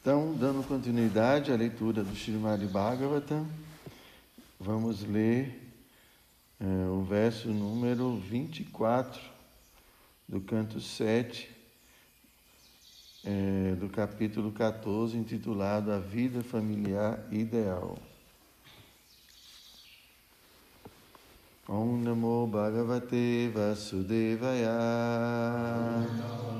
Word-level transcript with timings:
Então, 0.00 0.34
dando 0.34 0.66
continuidade 0.66 1.52
à 1.52 1.56
leitura 1.56 2.02
do 2.02 2.16
Srimad 2.16 2.64
Bhagavatam, 2.68 3.46
vamos 4.58 5.02
ler 5.02 5.60
é, 6.58 6.64
o 6.88 7.02
verso 7.02 7.48
número 7.48 8.16
24 8.16 9.20
do 10.26 10.40
canto 10.40 10.80
7 10.80 11.54
é, 13.26 13.74
do 13.74 13.90
capítulo 13.90 14.50
14, 14.52 15.18
intitulado 15.18 15.92
A 15.92 15.98
Vida 15.98 16.42
Familiar 16.42 17.22
Ideal. 17.30 17.98
Om 21.68 21.98
Namo 21.98 22.46
Bhagavate 22.46 23.50
Vasudevaya. 23.52 24.70
Om 26.08 26.16
Namo 26.16 26.59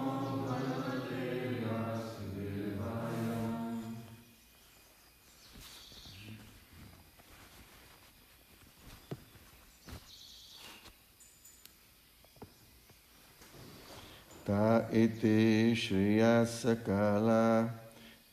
Ta 14.51 14.85
ete 14.91 15.73
shriya 15.73 16.45
sakala 16.45 17.71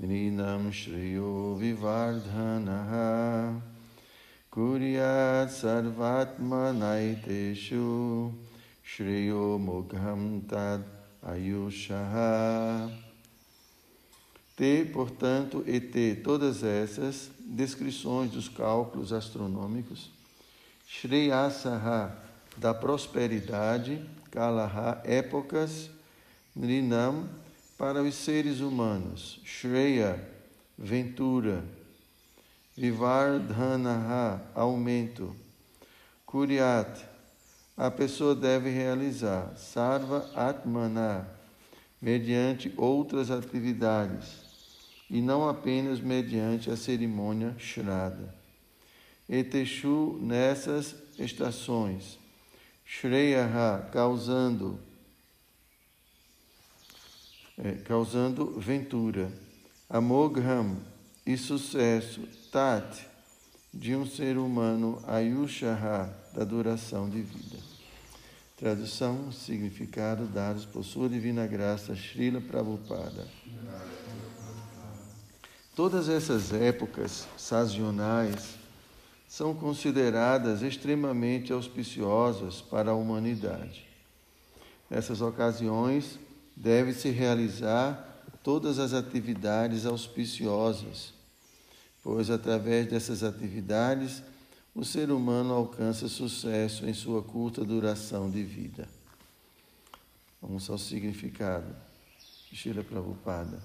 nrinam 0.02 0.72
shriyo 0.72 1.54
vivardhanaha 1.54 3.54
kuryat 4.50 5.46
sarvatma 5.46 6.74
naiteshu 6.74 8.32
shriyo 8.82 9.62
mugham 9.62 10.42
tad 10.48 10.82
ayushaha. 11.24 12.90
T, 14.56 14.90
portanto, 14.92 15.62
e 15.68 15.78
T, 15.78 16.16
todas 16.24 16.64
essas 16.64 17.30
descrições 17.38 18.32
dos 18.32 18.48
cálculos 18.48 19.12
astronômicos, 19.12 20.10
Shreyasaha, 20.84 22.10
da 22.56 22.74
prosperidade, 22.74 24.04
Kalaha, 24.32 25.00
épocas, 25.04 25.96
Nrinam, 26.58 27.28
para 27.78 28.02
os 28.02 28.16
seres 28.16 28.58
humanos, 28.58 29.40
Shreya, 29.44 30.20
ventura, 30.76 31.62
Vivardhanaha, 32.76 34.42
aumento, 34.56 35.36
Kuryat, 36.26 37.06
a 37.76 37.88
pessoa 37.92 38.34
deve 38.34 38.70
realizar, 38.70 39.56
Sarva 39.56 40.28
Atmana, 40.34 41.28
mediante 42.02 42.74
outras 42.76 43.30
atividades, 43.30 44.26
e 45.08 45.22
não 45.22 45.48
apenas 45.48 46.00
mediante 46.00 46.72
a 46.72 46.76
cerimônia 46.76 47.54
Shrada. 47.56 48.34
Eteshu, 49.28 50.18
nessas 50.20 50.96
estações, 51.20 52.18
Shreyaha, 52.84 53.88
causando 53.92 54.87
é, 57.58 57.72
causando 57.72 58.58
ventura. 58.58 59.32
Amogham 59.90 60.76
e 61.26 61.36
sucesso, 61.36 62.22
tat, 62.52 63.06
de 63.72 63.94
um 63.94 64.06
ser 64.06 64.38
humano, 64.38 65.02
ayushaha, 65.06 66.14
da 66.34 66.44
duração 66.44 67.08
de 67.08 67.20
vida. 67.20 67.58
Tradução, 68.56 69.30
significado 69.30 70.26
dados 70.26 70.64
por 70.64 70.84
sua 70.84 71.08
divina 71.08 71.46
graça, 71.46 71.94
Srila 71.94 72.40
Prabhupada. 72.40 73.26
Todas 75.74 76.08
essas 76.08 76.52
épocas 76.52 77.28
sazonais 77.36 78.56
são 79.28 79.54
consideradas 79.54 80.62
extremamente 80.62 81.52
auspiciosas 81.52 82.60
para 82.60 82.90
a 82.90 82.94
humanidade. 82.94 83.86
Nessas 84.90 85.20
ocasiões, 85.20 86.18
deve-se 86.60 87.10
realizar 87.10 88.04
todas 88.42 88.80
as 88.80 88.92
atividades 88.92 89.86
auspiciosas, 89.86 91.14
pois 92.02 92.30
através 92.30 92.88
dessas 92.88 93.22
atividades 93.22 94.22
o 94.74 94.84
ser 94.84 95.10
humano 95.10 95.54
alcança 95.54 96.08
sucesso 96.08 96.86
em 96.86 96.92
sua 96.92 97.22
curta 97.22 97.64
duração 97.64 98.28
de 98.28 98.42
vida. 98.42 98.88
Vamos 100.42 100.68
ao 100.68 100.78
significado. 100.78 101.74
Shila 102.52 102.82
Prabhupada. 102.82 103.62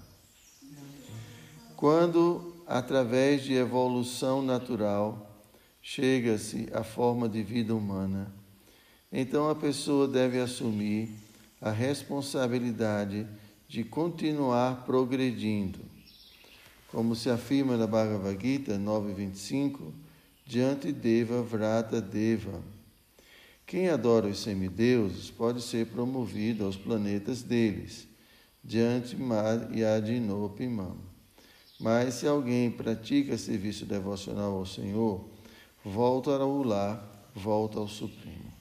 Quando, 1.74 2.54
através 2.66 3.42
de 3.42 3.54
evolução 3.54 4.42
natural, 4.42 5.40
chega-se 5.82 6.68
à 6.72 6.84
forma 6.84 7.28
de 7.28 7.42
vida 7.42 7.74
humana, 7.74 8.32
então 9.10 9.48
a 9.48 9.54
pessoa 9.54 10.06
deve 10.06 10.38
assumir 10.38 11.23
a 11.64 11.70
responsabilidade 11.70 13.26
de 13.66 13.82
continuar 13.82 14.84
progredindo. 14.84 15.80
Como 16.88 17.16
se 17.16 17.30
afirma 17.30 17.74
na 17.74 17.86
Bhagavad 17.86 18.38
Gita 18.38 18.78
9.25, 18.78 19.90
diante 20.44 20.92
Deva 20.92 21.42
Vrata 21.42 22.02
Deva. 22.02 22.62
Quem 23.66 23.88
adora 23.88 24.26
os 24.26 24.40
semideuses 24.40 25.30
pode 25.30 25.62
ser 25.62 25.86
promovido 25.86 26.66
aos 26.66 26.76
planetas 26.76 27.42
deles, 27.42 28.06
diante 28.62 29.16
Mar 29.16 29.70
e 29.74 29.82
Adinopimam. 29.82 30.98
Mas 31.80 32.16
se 32.16 32.26
alguém 32.28 32.70
pratica 32.70 33.38
serviço 33.38 33.86
devocional 33.86 34.52
ao 34.52 34.66
Senhor, 34.66 35.26
volta 35.82 36.36
ao 36.36 36.62
lar, 36.62 37.30
volta 37.34 37.78
ao 37.78 37.88
Supremo. 37.88 38.53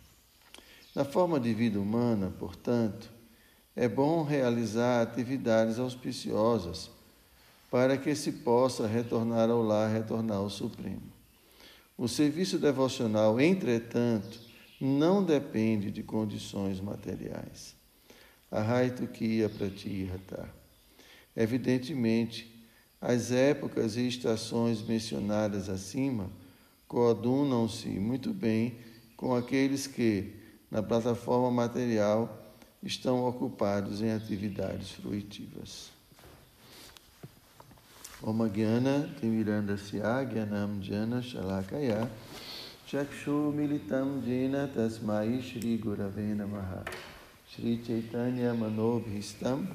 Na 0.95 1.03
forma 1.03 1.39
de 1.39 1.53
vida 1.53 1.79
humana, 1.79 2.33
portanto, 2.37 3.11
é 3.75 3.87
bom 3.87 4.23
realizar 4.23 5.01
atividades 5.01 5.79
auspiciosas 5.79 6.91
para 7.71 7.97
que 7.97 8.13
se 8.13 8.31
possa 8.31 8.85
retornar 8.85 9.49
ao 9.49 9.63
lar, 9.63 9.91
retornar 9.91 10.37
ao 10.37 10.49
Supremo. 10.49 11.11
O 11.97 12.07
serviço 12.07 12.59
devocional, 12.59 13.39
entretanto, 13.41 14.39
não 14.79 15.23
depende 15.23 15.89
de 15.89 16.03
condições 16.03 16.79
materiais. 16.79 17.75
Arraitu 18.51 19.07
Kiya 19.07 19.49
Pratihata. 19.49 20.47
Evidentemente, 21.35 22.53
as 23.01 23.31
épocas 23.31 23.97
e 23.97 24.07
estações 24.07 24.81
mencionadas 24.81 25.67
acima 25.69 26.29
coadunam-se 26.87 27.87
muito 27.87 28.31
bem 28.31 28.77
com 29.17 29.35
aqueles 29.35 29.87
que, 29.87 30.42
na 30.73 30.81
plataforma 30.81 31.51
material 31.51 32.35
estão 32.81 33.27
ocupados 33.27 34.01
em 34.01 34.11
atividades 34.11 34.89
fruitivas. 34.89 35.91
Om 38.23 38.47
Gyana 38.47 39.07
Timirandasya 39.19 40.23
Gyanam 40.23 40.81
Jana 40.81 41.21
Shalakaya 41.21 42.09
Chakshu 42.87 43.53
Militam 43.53 44.23
Jena 44.25 44.67
Tasmai 44.67 45.41
Shri 45.41 45.77
Gurave 45.77 46.33
Namaha 46.33 46.83
Shri 47.49 47.83
Chaitanya 47.85 48.53
Manobhistam 48.53 49.67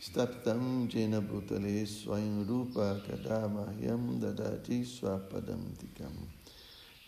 Staptam 0.00 0.88
Jena 0.88 1.20
Bhutale 1.20 1.86
Swayam 1.86 2.48
Rupa 2.48 3.00
Kadama 3.06 3.68
Yam 3.78 4.18
Dadati 4.18 4.82
Swapadam 4.82 5.60
Tikam 5.76 6.41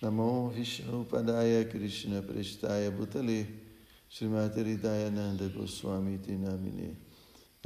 नमो 0.02 0.52
विष्णुपदाय 0.56 1.64
कृष्णप्रेष्ठाय 1.64 2.90
भूतले 2.90 3.44
श्रीमातरिताय 4.10 5.10
नंद 5.10 5.42
गोस्वामी 5.56 6.16
ते 6.18 6.36
नामिने 6.36 6.90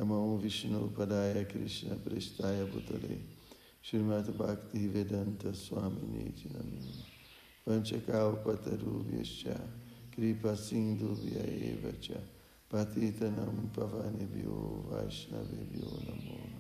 नमो 0.00 0.36
विष्णुपदाय 0.38 1.44
कृष्णप्रेष्ठाय 1.44 2.64
भूतले 2.64 3.16
श्रीमद् 3.84 4.36
भक्ति 4.38 4.88
वेदांत 4.88 5.46
स्वामिने 5.46 6.30
च 6.30 6.42
नमिने 6.52 7.18
पंचकावपतरूभ्यश्च 7.66 9.44
कृपा 10.14 10.54
सिन्धुभ्य 10.54 11.36
एव 11.70 11.90
च, 12.02 12.10
पतितनं 12.72 13.56
पवनेभ्यो 13.76 14.56
वैष्णवेभ्यो 14.92 15.90
नमो। 16.06 16.57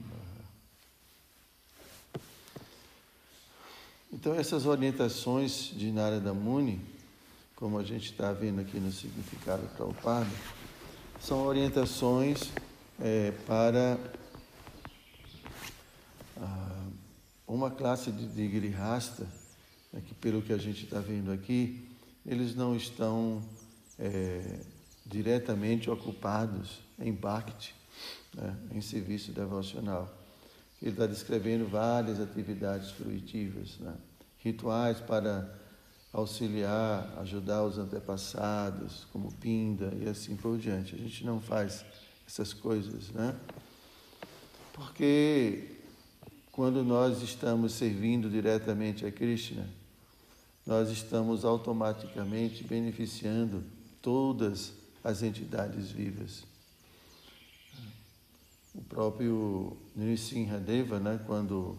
Então, 4.10 4.34
essas 4.34 4.64
orientações 4.64 5.70
de 5.76 5.92
Narada 5.92 6.32
Muni, 6.32 6.80
como 7.54 7.78
a 7.78 7.84
gente 7.84 8.10
está 8.10 8.32
vendo 8.32 8.58
aqui 8.58 8.80
no 8.80 8.90
significado 8.90 9.66
Prabhupada, 9.76 10.30
são 11.20 11.44
orientações 11.44 12.50
é, 12.98 13.32
para 13.46 13.98
ah, 16.40 16.86
uma 17.46 17.70
classe 17.70 18.10
de, 18.10 18.26
de 18.28 18.48
grihasta, 18.48 19.26
né, 19.92 20.00
que 20.06 20.14
pelo 20.14 20.40
que 20.40 20.54
a 20.54 20.58
gente 20.58 20.84
está 20.84 21.00
vendo 21.00 21.30
aqui, 21.30 21.86
eles 22.24 22.54
não 22.54 22.74
estão 22.74 23.42
é, 23.98 24.60
diretamente 25.04 25.90
ocupados 25.90 26.80
em 26.98 27.12
bhakti, 27.12 27.74
né, 28.34 28.56
em 28.72 28.80
serviço 28.80 29.32
devocional. 29.32 30.08
Ele 30.80 30.92
está 30.92 31.06
descrevendo 31.06 31.66
várias 31.66 32.20
atividades 32.20 32.90
fruitivas, 32.90 33.78
né, 33.78 33.94
rituais 34.38 35.00
para 35.00 35.52
auxiliar, 36.12 37.12
ajudar 37.18 37.64
os 37.64 37.78
antepassados, 37.78 39.06
como 39.12 39.32
pinda 39.32 39.92
e 40.00 40.08
assim 40.08 40.36
por 40.36 40.58
diante. 40.58 40.94
A 40.94 40.98
gente 40.98 41.24
não 41.24 41.40
faz 41.40 41.84
essas 42.26 42.52
coisas, 42.52 43.10
né? 43.10 43.34
Porque 44.72 45.76
quando 46.52 46.84
nós 46.84 47.22
estamos 47.22 47.72
servindo 47.72 48.30
diretamente 48.30 49.04
a 49.04 49.12
Krishna, 49.12 49.66
nós 50.66 50.90
estamos 50.90 51.44
automaticamente 51.44 52.62
beneficiando 52.64 53.64
todas 54.02 54.72
as 55.02 55.22
entidades 55.22 55.90
vivas. 55.90 56.47
O 58.78 58.82
próprio 58.82 59.76
Nrisimhadeva, 59.96 61.00
né, 61.00 61.18
quando 61.26 61.76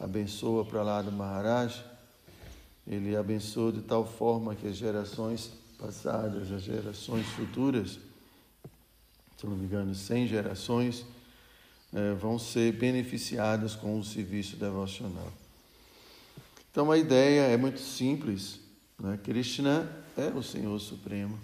abençoa 0.00 0.64
para 0.64 0.82
lá 0.82 1.00
do 1.00 1.12
Maharaj, 1.12 1.84
ele 2.84 3.14
abençoa 3.14 3.70
de 3.70 3.82
tal 3.82 4.04
forma 4.04 4.56
que 4.56 4.66
as 4.66 4.74
gerações 4.74 5.52
passadas, 5.78 6.50
as 6.50 6.62
gerações 6.62 7.24
futuras, 7.28 8.00
se 9.36 9.46
não 9.46 9.56
me 9.56 9.64
engano, 9.64 9.94
100 9.94 10.26
gerações, 10.26 11.06
é, 11.92 12.14
vão 12.14 12.36
ser 12.36 12.72
beneficiadas 12.72 13.76
com 13.76 13.96
o 13.96 14.04
serviço 14.04 14.56
devocional. 14.56 15.32
Então 16.72 16.90
a 16.90 16.98
ideia 16.98 17.42
é 17.42 17.56
muito 17.56 17.78
simples. 17.78 18.58
Né? 18.98 19.20
Krishna 19.22 19.88
é 20.16 20.26
o 20.36 20.42
Senhor 20.42 20.80
Supremo. 20.80 21.38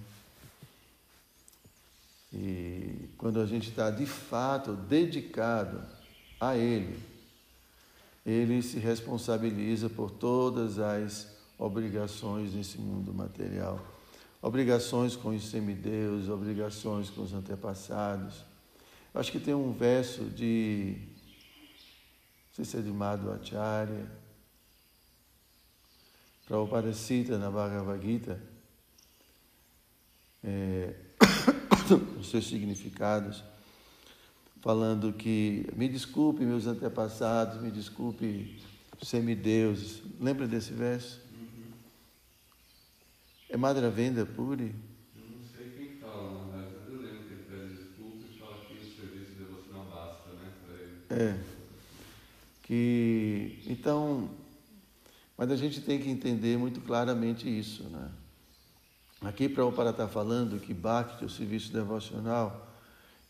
E 2.33 3.09
quando 3.19 3.41
a 3.41 3.47
gente 3.47 3.71
está 3.71 3.91
de 3.91 4.07
fato 4.07 4.75
dedicado 4.75 5.83
a 6.41 6.57
Ele, 6.57 6.99
Ele 8.25 8.63
se 8.63 8.79
responsabiliza 8.79 9.89
por 9.91 10.11
todas 10.11 10.79
as 10.79 11.37
obrigações 11.59 12.55
nesse 12.55 12.79
mundo 12.79 13.13
material. 13.13 13.85
Obrigações 14.41 15.17
com 15.17 15.31
os 15.31 15.51
semideus, 15.51 16.29
obrigações 16.29 17.11
com 17.11 17.23
os 17.23 17.35
antepassados. 17.35 18.45
Acho 19.13 19.33
que 19.33 19.41
tem 19.41 19.53
um 19.53 19.73
verso 19.73 20.25
de, 20.25 20.97
não 22.49 22.55
sei 22.55 22.65
se 22.65 22.77
é 22.79 22.81
de 22.81 22.91
Madhvacharya, 22.91 24.21
Prabhupada 26.47 26.93
cita 26.93 27.39
na 27.39 27.49
Bhagavad 27.49 28.05
Gita, 28.05 28.41
é, 30.43 30.95
os 31.91 32.31
seus 32.31 32.47
significados, 32.49 33.43
falando 34.61 35.13
que 35.13 35.67
me 35.75 35.89
desculpe 35.89 36.45
meus 36.45 36.67
antepassados, 36.67 37.61
me 37.61 37.71
desculpe 37.71 38.59
semideuses. 39.03 40.03
Lembra 40.21 40.47
desse 40.47 40.73
verso? 40.73 41.21
Uhum. 41.33 41.73
É 43.49 43.57
Madravenda 43.57 44.27
Puri? 44.27 44.75
Não 45.17 45.43
sei 45.57 45.71
quem 45.71 45.97
fala, 45.99 46.47
mas 46.53 46.89
eu 46.89 47.01
lembro 47.01 47.25
que 47.25 47.33
ele 47.33 47.45
pede 47.49 47.83
desculpa 47.83 48.25
e 48.31 48.39
fala 48.39 48.57
que 48.67 48.75
o 48.75 48.95
serviço 48.95 49.33
de 49.33 49.45
você 49.45 49.73
não 49.73 49.85
basta, 49.87 50.31
né? 50.31 50.53
É. 51.11 51.39
Que, 52.63 53.63
então, 53.67 54.31
mas 55.37 55.51
a 55.51 55.57
gente 55.57 55.81
tem 55.81 55.99
que 55.99 56.11
entender 56.11 56.59
muito 56.59 56.81
claramente 56.83 57.49
isso, 57.49 57.85
né? 57.85 58.11
Aqui 59.23 59.49
Prabhupada 59.49 59.91
está 59.91 60.09
falando 60.09 60.59
que 60.59 60.73
Bhakti, 60.73 61.25
o 61.25 61.29
serviço 61.29 61.73
devocional, 61.73 62.69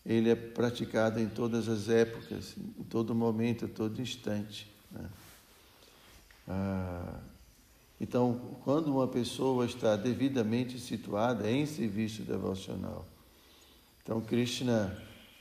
ele 0.06 0.30
é 0.30 0.34
praticado 0.34 1.18
em 1.20 1.28
todas 1.28 1.68
as 1.68 1.88
épocas, 1.88 2.54
em 2.56 2.84
todo 2.84 3.14
momento, 3.14 3.64
em 3.64 3.68
todo 3.68 4.00
instante. 4.00 4.70
Né? 4.90 5.04
Ah, 6.48 7.20
então, 8.00 8.56
quando 8.64 8.88
uma 8.88 9.06
pessoa 9.06 9.66
está 9.66 9.94
devidamente 9.94 10.78
situada 10.78 11.50
em 11.50 11.66
serviço 11.66 12.22
devocional, 12.22 13.04
então 14.02 14.20
Krishna, 14.20 14.96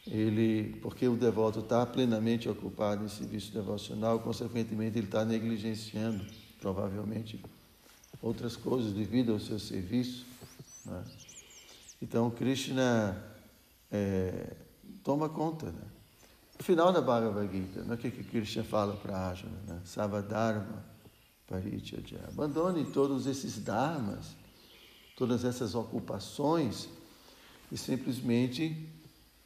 ele, 0.05 0.77
porque 0.81 1.07
o 1.07 1.15
devoto 1.15 1.59
está 1.59 1.85
plenamente 1.85 2.49
ocupado 2.49 3.05
em 3.05 3.07
serviço 3.07 3.53
devocional, 3.53 4.19
consequentemente 4.19 4.97
ele 4.97 5.05
está 5.05 5.23
negligenciando, 5.23 6.25
provavelmente, 6.59 7.39
outras 8.21 8.57
coisas 8.57 8.91
devido 8.91 9.31
ao 9.31 9.39
seu 9.39 9.57
serviço. 9.57 10.28
Né? 10.85 11.03
Então, 12.01 12.29
Krishna 12.31 13.21
é, 13.91 14.55
toma 15.03 15.29
conta. 15.29 15.67
Né? 15.67 15.83
No 16.57 16.63
final 16.63 16.91
da 16.91 17.01
Bhagavad 17.01 17.51
Gita, 17.51 17.83
né, 17.83 17.95
o 17.95 17.97
que, 17.97 18.11
que 18.11 18.23
Krishna 18.23 18.63
fala 18.63 18.95
para 18.95 19.17
Arjuna? 19.17 19.59
Né? 19.67 19.81
Savadharma 19.85 20.83
Parityajya. 21.47 22.25
Abandone 22.27 22.85
todos 22.91 23.25
esses 23.25 23.57
dharmas, 23.59 24.35
todas 25.17 25.43
essas 25.43 25.73
ocupações 25.73 26.87
e 27.71 27.77
simplesmente 27.77 28.87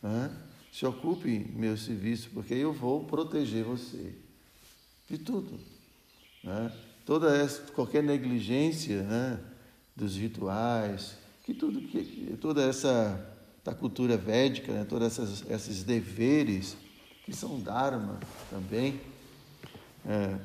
né, 0.01 0.29
se 0.71 0.85
ocupe 0.85 1.51
meu 1.55 1.77
serviço, 1.77 2.29
porque 2.33 2.53
eu 2.53 2.73
vou 2.73 3.05
proteger 3.05 3.63
você 3.63 4.15
de 5.09 5.17
tudo. 5.17 5.57
Né? 6.43 6.71
Toda 7.05 7.35
essa, 7.35 7.61
qualquer 7.71 8.03
negligência 8.03 9.03
né, 9.03 9.39
dos 9.95 10.17
rituais, 10.17 11.17
que 11.43 11.53
tudo 11.53 11.81
que 11.81 12.37
toda 12.39 12.63
essa 12.63 13.29
da 13.63 13.73
cultura 13.73 14.17
védica, 14.17 14.73
né, 14.73 14.83
todos 14.83 15.19
esses 15.49 15.83
deveres 15.83 16.75
que 17.23 17.33
são 17.33 17.59
dharma 17.59 18.19
também, 18.49 18.99
é, 20.05 20.37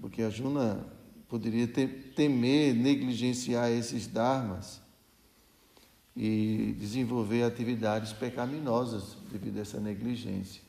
porque 0.00 0.22
a 0.22 0.30
Juna 0.30 0.86
poderia 1.28 1.66
ter, 1.66 2.12
temer, 2.14 2.74
negligenciar 2.74 3.70
esses 3.70 4.06
dharmas 4.06 4.80
e 6.16 6.76
desenvolver 6.78 7.42
atividades 7.42 8.12
pecaminosas 8.12 9.16
devido 9.32 9.58
a 9.58 9.62
essa 9.62 9.80
negligência. 9.80 10.62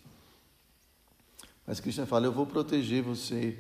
Mas 1.68 1.80
Krishna 1.80 2.08
fala: 2.08 2.26
Eu 2.26 2.32
vou 2.32 2.48
proteger 2.48 3.04
você 3.04 3.58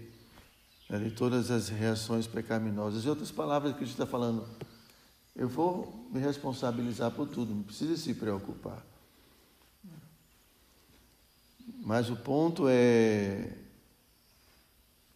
né, 0.89 0.97
de 0.97 1.11
todas 1.11 1.51
as 1.51 1.69
reações 1.69 2.25
pecaminosas. 2.25 3.05
Em 3.05 3.09
outras 3.09 3.31
palavras, 3.31 3.75
Krishna 3.75 3.93
está 3.93 4.05
falando: 4.07 4.47
eu 5.35 5.49
vou 5.49 6.07
me 6.11 6.19
responsabilizar 6.19 7.11
por 7.11 7.27
tudo, 7.27 7.53
não 7.53 7.63
precisa 7.63 7.97
se 7.97 8.13
preocupar. 8.13 8.85
Mas 11.83 12.09
o 12.09 12.15
ponto 12.15 12.67
é, 12.67 13.53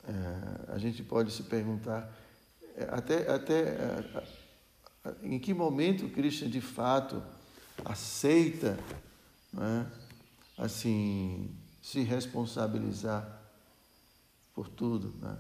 é 0.04 0.74
a 0.74 0.78
gente 0.78 1.02
pode 1.04 1.32
se 1.32 1.44
perguntar 1.44 2.12
é, 2.76 2.84
até, 2.92 3.32
até 3.32 3.60
é, 3.60 4.24
em 5.24 5.40
que 5.40 5.54
momento 5.54 6.10
Krishna 6.10 6.50
de 6.50 6.62
fato 6.62 7.24
aceita 7.86 8.78
assim, 10.58 11.50
se 11.82 12.02
responsabilizar 12.02 13.42
por 14.54 14.68
tudo. 14.68 15.14
Né? 15.20 15.38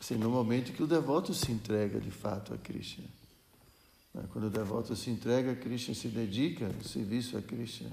Assim, 0.00 0.14
no 0.14 0.30
momento 0.30 0.72
que 0.72 0.82
o 0.82 0.86
devoto 0.86 1.34
se 1.34 1.50
entrega 1.50 2.00
de 2.00 2.10
fato 2.10 2.54
a 2.54 2.58
Krishna. 2.58 3.04
Né? 4.14 4.24
Quando 4.32 4.46
o 4.46 4.50
devoto 4.50 4.94
se 4.96 5.10
entrega 5.10 5.54
Krishna, 5.54 5.94
se 5.94 6.08
dedica 6.08 6.66
ao 6.66 6.84
serviço 6.84 7.36
a 7.36 7.42
Krishna. 7.42 7.90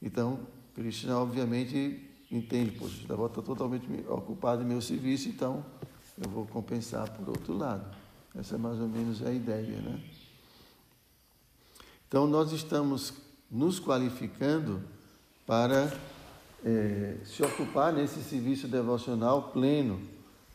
Então, 0.00 0.40
Krishna 0.74 1.18
obviamente 1.18 2.10
entende, 2.30 2.72
poxa, 2.72 3.04
o 3.04 3.08
devoto 3.08 3.40
está 3.40 3.54
totalmente 3.54 3.86
ocupado 4.08 4.62
em 4.62 4.66
meu 4.66 4.80
serviço, 4.80 5.28
então 5.28 5.64
eu 6.22 6.28
vou 6.28 6.46
compensar 6.46 7.10
por 7.10 7.28
outro 7.28 7.56
lado. 7.56 7.96
Essa 8.34 8.56
é 8.56 8.58
mais 8.58 8.80
ou 8.80 8.88
menos 8.88 9.24
a 9.24 9.32
ideia, 9.32 9.80
né? 9.80 10.00
Então, 12.08 12.26
nós 12.26 12.52
estamos 12.52 13.14
nos 13.50 13.78
qualificando 13.80 14.82
para 15.46 15.92
é, 16.64 17.16
se 17.24 17.42
ocupar 17.42 17.92
nesse 17.92 18.22
serviço 18.22 18.66
devocional 18.66 19.50
pleno, 19.50 20.00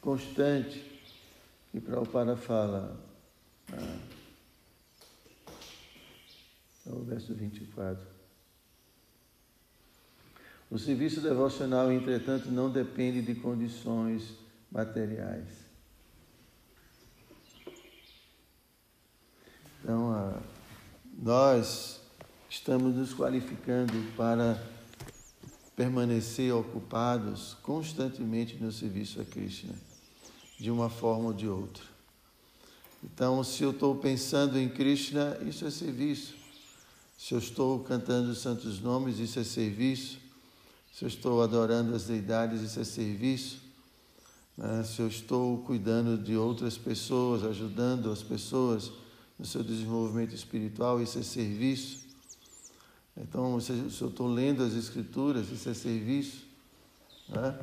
constante, 0.02 0.84
que 1.72 1.80
Prabhupada 1.80 2.36
fala. 2.36 3.00
Ah, 3.72 3.98
é 6.86 6.92
o 6.92 7.04
verso 7.04 7.34
24. 7.34 8.06
O 10.70 10.78
serviço 10.78 11.20
devocional, 11.20 11.92
entretanto, 11.92 12.52
não 12.52 12.70
depende 12.70 13.22
de 13.22 13.34
condições 13.36 14.36
materiais. 14.72 15.48
Então, 19.82 20.42
nós 21.18 22.02
estamos 22.50 22.96
nos 22.96 23.14
qualificando 23.14 23.94
para 24.16 24.62
permanecer 25.76 26.54
ocupados 26.54 27.56
constantemente 27.64 28.58
no 28.58 28.72
serviço 28.72 29.22
a 29.22 29.26
Krishna, 29.26 29.74
de 30.60 30.70
uma 30.70 30.90
forma 30.90 31.28
ou 31.28 31.34
de 31.34 31.48
outra. 31.48 31.84
Então, 33.04 33.44
se 33.44 33.64
eu 33.64 33.72
estou 33.72 33.96
pensando 33.96 34.60
em 34.60 34.70
Krishna, 34.70 35.38
isso 35.48 35.66
é 35.66 35.72
serviço. 35.72 36.39
Se 37.20 37.34
eu 37.34 37.40
estou 37.40 37.80
cantando 37.80 38.32
os 38.32 38.38
santos 38.38 38.80
nomes, 38.80 39.20
isso 39.20 39.38
é 39.38 39.44
serviço. 39.44 40.20
Se 40.90 41.04
eu 41.04 41.10
estou 41.10 41.44
adorando 41.44 41.94
as 41.94 42.06
deidades, 42.06 42.62
isso 42.62 42.80
é 42.80 42.86
serviço. 42.86 43.60
Né? 44.58 44.86
Se 44.86 45.02
eu 45.02 45.08
estou 45.10 45.58
cuidando 45.58 46.18
de 46.18 46.38
outras 46.38 46.78
pessoas, 46.78 47.44
ajudando 47.44 48.10
as 48.10 48.24
pessoas 48.24 48.90
no 49.38 49.46
seu 49.46 49.62
desenvolvimento 49.62 50.34
espiritual, 50.34 51.02
isso 51.02 51.20
é 51.20 51.22
serviço. 51.22 52.06
Então, 53.18 53.60
se 53.60 53.74
eu 53.74 54.08
estou 54.08 54.28
lendo 54.32 54.64
as 54.64 54.74
escrituras, 54.74 55.52
isso 55.52 55.68
é 55.68 55.74
serviço. 55.74 56.46
Né? 57.28 57.60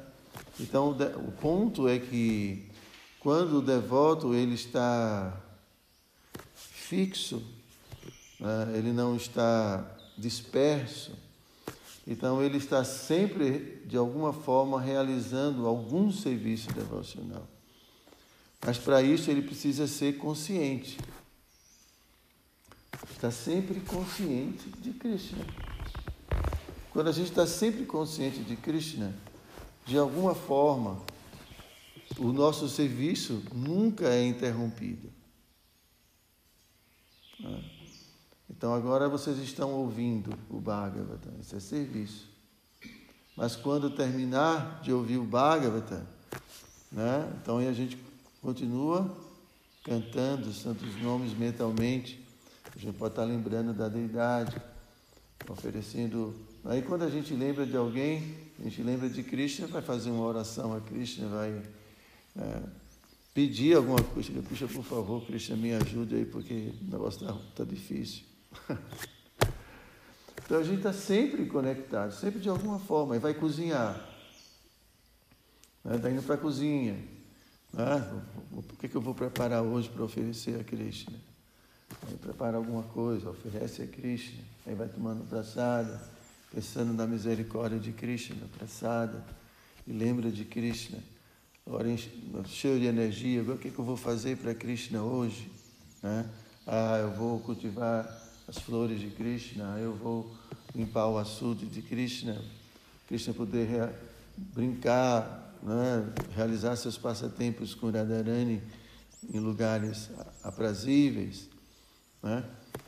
Então, 0.61 0.91
o 0.91 1.33
ponto 1.33 1.89
é 1.89 1.99
que 1.99 2.71
quando 3.19 3.61
o 3.61 3.63
devoto 3.63 4.35
ele 4.35 4.55
está 4.55 5.35
fixo, 6.55 7.43
né? 8.40 8.73
ele 8.76 8.93
não 8.93 9.16
está 9.16 9.85
disperso, 10.16 11.12
então 12.07 12.43
ele 12.43 12.59
está 12.59 12.85
sempre, 12.85 13.83
de 13.85 13.97
alguma 13.97 14.33
forma, 14.33 14.81
realizando 14.81 15.66
algum 15.66 16.12
serviço 16.12 16.73
devocional. 16.73 17.47
Mas 18.64 18.78
para 18.78 19.02
isso 19.02 19.31
ele 19.31 19.43
precisa 19.43 19.87
ser 19.87 20.16
consciente. 20.19 20.99
Está 23.11 23.31
sempre 23.31 23.81
consciente 23.81 24.69
de 24.81 24.93
Krishna. 24.93 25.45
Quando 26.93 27.09
a 27.09 27.12
gente 27.12 27.31
está 27.31 27.47
sempre 27.47 27.85
consciente 27.85 28.40
de 28.40 28.57
Krishna, 28.57 29.14
de 29.85 29.99
alguma 29.99 30.35
forma, 30.35 31.02
o 32.19 32.33
nosso 32.33 32.69
serviço 32.69 33.43
nunca 33.52 34.09
é 34.09 34.25
interrompido. 34.26 35.11
Então 38.49 38.73
agora 38.73 39.09
vocês 39.09 39.38
estão 39.38 39.73
ouvindo 39.73 40.31
o 40.49 40.61
Bhagavatam, 40.61 41.33
isso 41.41 41.57
é 41.57 41.61
serviço. 41.61 42.29
Mas 43.37 43.55
quando 43.55 43.91
terminar 43.91 44.81
de 44.83 44.93
ouvir 44.93 45.19
o 45.19 45.25
Bhagavatam, 45.25 46.07
né, 46.91 47.33
então 47.43 47.59
aí 47.59 47.69
a 47.69 47.73
gente 47.73 47.99
continua 48.41 49.15
cantando 49.85 50.49
os 50.49 50.61
santos 50.61 51.00
nomes 51.00 51.33
mentalmente. 51.33 52.21
A 52.75 52.79
gente 52.79 52.97
pode 52.97 53.12
estar 53.12 53.25
lembrando 53.25 53.73
da 53.73 53.88
deidade, 53.88 54.61
oferecendo. 55.49 56.35
Aí 56.65 56.83
quando 56.83 57.03
a 57.03 57.11
gente 57.11 57.33
lembra 57.35 57.65
de 57.65 57.76
alguém, 57.76 58.37
a 58.59 58.65
gente 58.65 58.83
lembra 58.83 59.09
de 59.09 59.23
Krishna, 59.23 59.67
vai 59.67 59.83
fazer 59.83 60.11
uma 60.11 60.25
oração 60.25 60.75
a 60.75 60.81
Krishna, 60.81 61.29
vai 61.29 61.62
é, 62.37 62.62
pedir 63.33 63.76
alguma 63.76 64.03
coisa. 64.03 64.31
Puxa, 64.43 64.67
por 64.67 64.85
favor, 64.85 65.25
Krishna, 65.25 65.57
me 65.57 65.73
ajude 65.73 66.17
aí, 66.17 66.25
porque 66.25 66.73
o 66.83 66.91
negócio 66.91 67.23
está 67.25 67.38
tá 67.55 67.65
difícil. 67.65 68.25
Então 70.47 70.61
a 70.61 70.63
gente 70.63 70.77
está 70.77 70.93
sempre 70.93 71.45
conectado, 71.47 72.13
sempre 72.13 72.39
de 72.39 72.49
alguma 72.49 72.79
forma, 72.79 73.17
e 73.17 73.19
vai 73.19 73.35
cozinhar. 73.35 74.01
Está 75.85 76.09
né? 76.09 76.15
indo 76.15 76.23
para 76.23 76.37
a 76.37 76.39
cozinha. 76.39 76.97
Né? 77.73 78.23
O 78.53 78.63
que, 78.63 78.89
que 78.89 78.95
eu 78.95 79.01
vou 79.01 79.13
preparar 79.13 79.63
hoje 79.63 79.89
para 79.89 80.05
oferecer 80.05 80.61
a 80.61 80.63
Krishna? 80.63 81.19
Aí 82.07 82.17
prepara 82.17 82.57
alguma 82.57 82.85
coisa, 82.85 83.31
oferece 83.31 83.83
a 83.83 83.87
Krishna, 83.89 84.41
aí 84.65 84.75
vai 84.75 84.89
tomando 84.89 85.29
praçada, 85.29 86.01
pensando 86.53 86.93
na 86.93 87.09
misericórdia 87.09 87.81
de 87.81 87.91
Krishna, 87.91 88.47
praçada, 88.57 89.25
e 89.85 89.93
lembra 89.93 90.31
de 90.31 90.45
Krishna. 90.45 90.99
Agora 91.67 91.89
cheio 92.45 92.79
de 92.79 92.87
energia, 92.87 93.43
o 93.43 93.59
que, 93.59 93.71
que 93.71 93.79
eu 93.79 93.85
vou 93.85 93.97
fazer 93.97 94.37
para 94.37 94.55
Krishna 94.55 95.03
hoje? 95.03 95.51
Né? 96.01 96.29
Ah, 96.65 96.99
eu 96.99 97.11
vou 97.11 97.41
cultivar 97.41 98.25
as 98.49 98.59
flores 98.59 99.00
de 99.00 99.11
Krishna, 99.11 99.79
eu 99.81 99.95
vou 99.95 100.33
limpar 100.75 101.09
o 101.09 101.19
açude 101.19 101.67
de 101.67 101.83
Krishna, 101.83 102.41
Krishna 103.09 103.35
poder 103.35 103.93
brincar, 104.37 105.53
né? 105.62 106.12
realizar 106.35 106.76
seus 106.76 106.97
passatempos 106.97 107.75
com 107.75 107.91
Radharani 107.91 108.62
em 109.33 109.41
lugares 109.41 110.11
aprazíveis. 110.45 111.49
Né? 112.23 112.45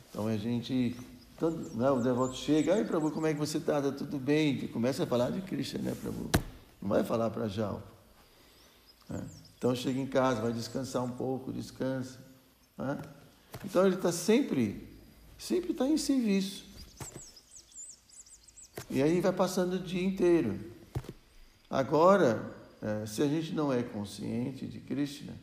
Então 0.09 0.27
a 0.27 0.37
gente, 0.37 0.95
todo, 1.37 1.75
né? 1.75 1.89
o 1.91 1.99
devoto 1.99 2.35
chega, 2.35 2.75
ai 2.75 2.85
Prabhu, 2.85 3.11
como 3.11 3.27
é 3.27 3.33
que 3.33 3.39
você 3.39 3.57
está? 3.57 3.79
Está 3.79 3.91
tudo 3.91 4.17
bem? 4.17 4.63
E 4.63 4.67
começa 4.67 5.03
a 5.03 5.07
falar 5.07 5.29
de 5.29 5.41
Krishna, 5.41 5.81
né 5.81 5.95
Prabhu? 6.01 6.29
Não 6.81 6.87
vai 6.87 7.03
falar 7.03 7.29
para 7.31 7.49
Jal. 7.49 7.83
Né? 9.09 9.25
Então 9.57 9.75
chega 9.75 9.99
em 9.99 10.07
casa, 10.07 10.41
vai 10.41 10.53
descansar 10.53 11.03
um 11.03 11.11
pouco, 11.11 11.51
descansa. 11.51 12.17
Né? 12.77 12.97
Então 13.65 13.85
ele 13.85 13.95
está 13.95 14.11
sempre 14.11 14.88
sempre 15.39 15.71
está 15.71 15.87
em 15.87 15.97
serviço. 15.97 16.65
E 18.89 19.01
aí 19.01 19.21
vai 19.21 19.31
passando 19.31 19.77
o 19.77 19.79
dia 19.79 20.03
inteiro. 20.03 20.59
Agora, 21.69 22.53
é, 22.81 23.05
se 23.05 23.21
a 23.21 23.27
gente 23.27 23.53
não 23.53 23.71
é 23.71 23.81
consciente 23.81 24.67
de 24.67 24.79
Krishna, 24.79 25.33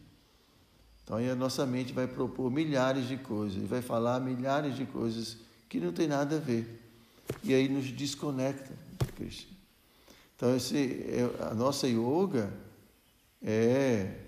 então 1.02 1.16
aí 1.16 1.30
a 1.30 1.34
nossa 1.34 1.64
mente 1.64 1.92
vai 1.92 2.06
propor 2.06 2.50
milhares 2.50 3.08
de 3.08 3.16
coisas, 3.16 3.56
e 3.56 3.66
vai 3.66 3.80
falar 3.80 4.20
milhares 4.20 4.76
de 4.76 4.84
coisas 4.84 5.38
que 5.68 5.80
não 5.80 5.92
tem 5.92 6.06
nada 6.06 6.36
a 6.36 6.40
ver. 6.40 6.82
E 7.42 7.54
aí 7.54 7.68
nos 7.68 7.90
desconecta 7.90 8.72
de 9.00 9.12
Krishna. 9.12 9.56
Então 10.36 10.54
esse, 10.54 10.76
é, 10.76 11.44
a 11.48 11.54
nossa 11.54 11.88
yoga 11.88 12.52
é 13.42 14.20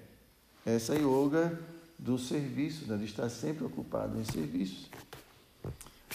essa 0.65 0.95
yoga 0.95 1.61
do 1.99 2.17
serviço, 2.17 2.87
né? 2.87 2.97
de 2.97 3.05
estar 3.05 3.29
sempre 3.29 3.65
ocupado 3.65 4.19
em 4.19 4.25
serviço. 4.25 4.89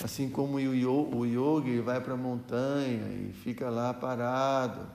Assim 0.01 0.29
como 0.29 0.55
o 0.57 1.25
yogi 1.25 1.79
vai 1.81 2.01
para 2.01 2.13
a 2.13 2.17
montanha 2.17 3.03
e 3.13 3.33
fica 3.43 3.69
lá 3.69 3.93
parado, 3.93 4.87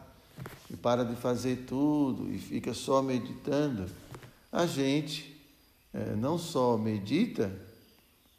e 0.71 0.77
para 0.77 1.05
de 1.05 1.17
fazer 1.17 1.65
tudo 1.67 2.33
e 2.33 2.39
fica 2.39 2.75
só 2.75 3.03
meditando, 3.03 3.87
a 4.51 4.67
gente 4.67 5.37
é, 5.93 6.15
não 6.17 6.39
só 6.39 6.77
medita, 6.77 7.49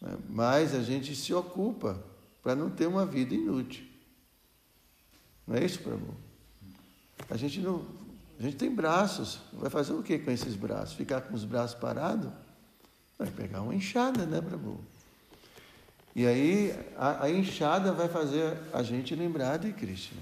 né, 0.02 0.18
mas 0.30 0.76
a 0.76 0.82
gente 0.82 1.16
se 1.16 1.34
ocupa 1.34 2.02
para 2.44 2.56
não 2.56 2.70
ter 2.70 2.88
uma 2.88 3.06
vida 3.06 3.34
inútil. 3.34 3.86
Não 5.48 5.56
é 5.56 5.66
isso, 5.66 5.80
Prabhu? 5.80 6.14
A 7.30 7.36
gente 7.36 7.60
não. 7.60 7.84
A 8.40 8.44
gente 8.44 8.56
tem 8.56 8.74
braços. 8.74 9.40
Vai 9.52 9.70
fazer 9.70 9.94
o 9.94 10.04
que 10.04 10.20
com 10.20 10.32
esses 10.32 10.56
braços? 10.56 10.96
Ficar 10.96 11.22
com 11.22 11.34
os 11.34 11.44
braços 11.44 11.78
parados? 11.78 12.32
Vai 13.18 13.30
pegar 13.30 13.62
uma 13.62 13.76
enxada, 13.76 14.26
né, 14.26 14.42
Prabhu? 14.42 14.80
E 16.20 16.28
aí 16.28 16.78
a, 16.98 17.24
a 17.24 17.32
enxada 17.32 17.94
vai 17.94 18.10
fazer 18.10 18.58
a 18.74 18.84
gente 18.84 19.16
lembrar 19.16 19.56
de 19.56 19.72
Krishna. 19.72 20.22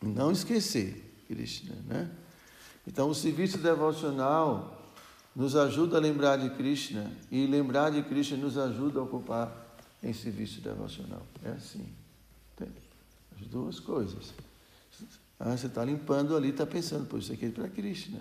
Não 0.00 0.30
esquecer 0.30 1.24
Krishna, 1.26 1.74
né? 1.84 2.08
Então 2.86 3.10
o 3.10 3.14
serviço 3.14 3.58
devocional 3.58 4.88
nos 5.34 5.56
ajuda 5.56 5.96
a 5.96 6.00
lembrar 6.00 6.36
de 6.36 6.48
Krishna 6.50 7.10
e 7.28 7.44
lembrar 7.44 7.90
de 7.90 8.04
Krishna 8.04 8.36
nos 8.36 8.56
ajuda 8.56 9.00
a 9.00 9.02
ocupar 9.02 9.52
em 10.00 10.12
serviço 10.12 10.60
devocional. 10.60 11.26
É 11.44 11.50
assim. 11.50 11.92
As 12.60 13.48
duas 13.48 13.80
coisas. 13.80 14.32
Ah, 15.40 15.56
você 15.56 15.66
está 15.66 15.84
limpando 15.84 16.36
ali, 16.36 16.50
está 16.50 16.64
pensando, 16.64 17.04
pô, 17.04 17.18
isso 17.18 17.32
aqui 17.32 17.46
é 17.46 17.50
para 17.50 17.68
Krishna. 17.68 18.20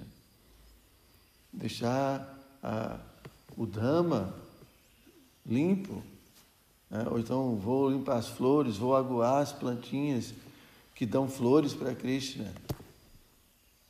Deixar 1.54 2.36
a, 2.64 2.98
o 3.56 3.68
Dhamma 3.68 4.49
limpo. 5.50 6.04
Né? 6.90 7.06
Ou 7.10 7.20
então 7.20 7.56
vou 7.58 7.90
limpar 7.90 8.18
as 8.18 8.28
flores, 8.28 8.78
vou 8.78 8.96
aguar 8.96 9.42
as 9.42 9.52
plantinhas 9.52 10.34
que 10.96 11.06
dão 11.06 11.28
flores 11.28 11.74
para 11.74 11.96
Krishna. 11.96 12.54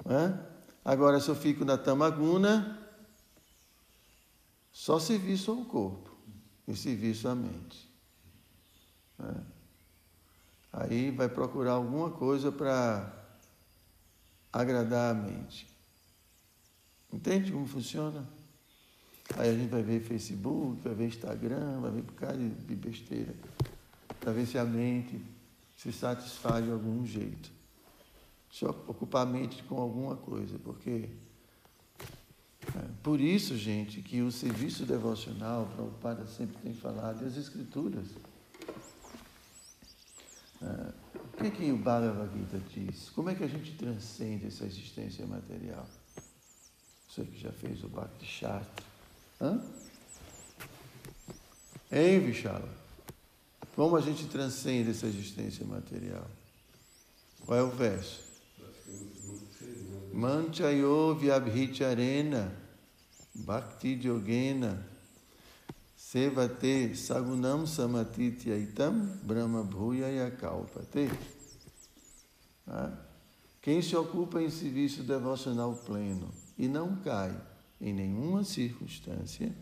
Né? 0.06 0.39
Agora, 0.84 1.20
se 1.20 1.30
eu 1.30 1.36
fico 1.36 1.66
na 1.66 1.78
tamaguna, 1.78 2.80
só 4.72 4.98
serviço 4.98 5.51
ao 5.51 5.66
corpo 5.66 6.10
e 6.68 6.75
serviço 6.75 7.28
à 7.28 7.36
mente. 7.36 7.89
Né? 9.18 9.36
Aí 10.72 11.12
vai 11.12 11.28
procurar 11.28 11.74
alguma 11.74 12.12
coisa 12.12 12.51
para 12.51 13.12
agradar 14.54 15.12
a 15.12 15.13
mente. 15.13 15.68
Entende 17.12 17.51
como 17.51 17.66
funciona? 17.66 18.28
Aí 19.38 19.50
a 19.50 19.53
gente 19.53 19.69
vai 19.69 19.83
ver 19.83 20.01
Facebook, 20.01 20.81
vai 20.83 20.93
ver 20.93 21.07
Instagram, 21.07 21.79
vai 21.81 21.91
ver 21.91 22.03
por 22.03 22.13
causa 22.15 22.38
de 22.38 22.75
besteira, 22.75 23.33
para 24.19 24.31
ver 24.31 24.45
se 24.45 24.57
a 24.57 24.65
mente 24.65 25.21
se 25.77 25.93
satisfaz 25.93 26.65
de 26.65 26.71
algum 26.71 27.05
jeito. 27.05 27.51
Se 28.51 28.65
ocupar 28.65 29.27
a 29.27 29.29
mente 29.29 29.63
com 29.63 29.79
alguma 29.79 30.15
coisa, 30.15 30.57
porque 30.59 31.09
é, 32.75 32.88
por 33.01 33.21
isso, 33.21 33.55
gente, 33.57 34.01
que 34.01 34.21
o 34.21 34.31
serviço 34.31 34.86
devocional, 34.86 35.63
o 35.63 35.67
Prabhupada 35.67 36.27
sempre 36.27 36.57
tem 36.62 36.74
falado, 36.74 37.24
e 37.24 37.27
as 37.27 37.38
escrituras, 37.38 38.07
O 40.62 41.38
que, 41.41 41.48
é 41.48 41.51
que 41.51 41.71
o 41.71 41.77
Bhagavad 41.77 42.29
Gita 42.38 42.59
diz? 42.74 43.09
Como 43.12 43.29
é 43.29 43.36
que 43.36 43.45
a 43.45 43.48
gente 43.48 43.77
transcende 43.77 44.48
essa 44.48 44.65
existência 44.65 45.25
material? 45.25 45.88
Você 47.07 47.24
que 47.24 47.39
já 47.39 47.51
fez 47.53 47.81
o 47.83 47.88
Bhakti. 47.88 48.45
Hã? 49.41 49.62
Hein, 51.91 52.19
Vishala? 52.19 52.69
Como 53.75 53.96
a 53.96 54.01
gente 54.01 54.25
transcende 54.27 54.91
essa 54.91 55.08
existência 55.08 55.65
material? 55.65 56.27
Qual 57.46 57.58
é 57.58 57.63
o 57.63 57.69
verso? 57.69 58.22
Manchayo 60.13 61.15
vyabhicharena 61.15 62.51
bhakti 63.34 64.00
yogena 64.03 64.86
sevate 65.96 66.96
sagunam 66.96 67.65
samatityaitam 67.65 69.19
brahma 69.24 69.63
bhuyaya 69.63 70.29
kalpate. 70.31 71.10
Quem 73.62 73.81
se 73.81 73.96
ocupa 73.96 74.41
em 74.41 74.50
serviço 74.50 75.03
devocional 75.03 75.75
pleno 75.75 76.29
e 76.58 76.67
não 76.67 76.98
cai 76.98 77.36
em 77.81 77.93
nenhuma 77.93 78.43
circunstância, 78.43 79.53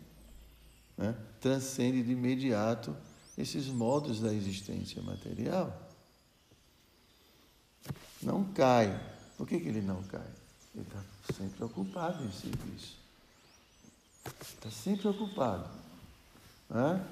né, 0.98 1.16
transcende 1.40 2.04
de 2.04 2.12
imediato 2.12 2.96
esses 3.38 3.68
modos 3.68 4.20
da 4.20 4.34
existência 4.34 5.02
material. 5.02 5.88
Não 8.22 8.44
cai. 8.46 9.00
Por 9.38 9.48
que, 9.48 9.60
que 9.60 9.68
ele 9.68 9.82
não 9.82 10.02
cai? 10.04 10.28
Ele 10.74 10.84
está 10.84 11.34
sempre 11.36 11.64
ocupado 11.64 12.24
em 12.24 12.32
serviço. 12.32 12.98
Está 14.42 14.72
sempre 14.72 15.08
ocupado. 15.08 15.70
Né? 16.70 17.06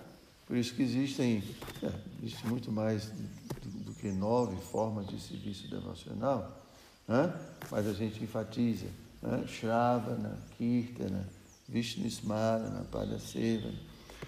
Por 0.48 0.58
isso 0.58 0.74
que 0.74 0.82
existem, 0.82 1.44
é, 1.84 1.92
existe 2.22 2.46
muito 2.48 2.72
mais 2.72 3.06
do, 3.06 3.84
do, 3.86 3.94
que 3.94 4.12
nove 4.12 4.56
formas 4.58 5.08
de 5.08 5.20
serviço 5.20 5.68
devocional, 5.70 6.66
né? 7.08 7.34
mas 7.72 7.88
a 7.88 7.94
gente 7.94 8.24
enfatiza 8.24 8.88
né? 9.26 9.48
Shravana, 9.48 10.38
Kirtana, 10.58 11.28
Vishnu 11.68 12.06
Smarana, 12.08 12.86
Padaseva. 12.92 13.72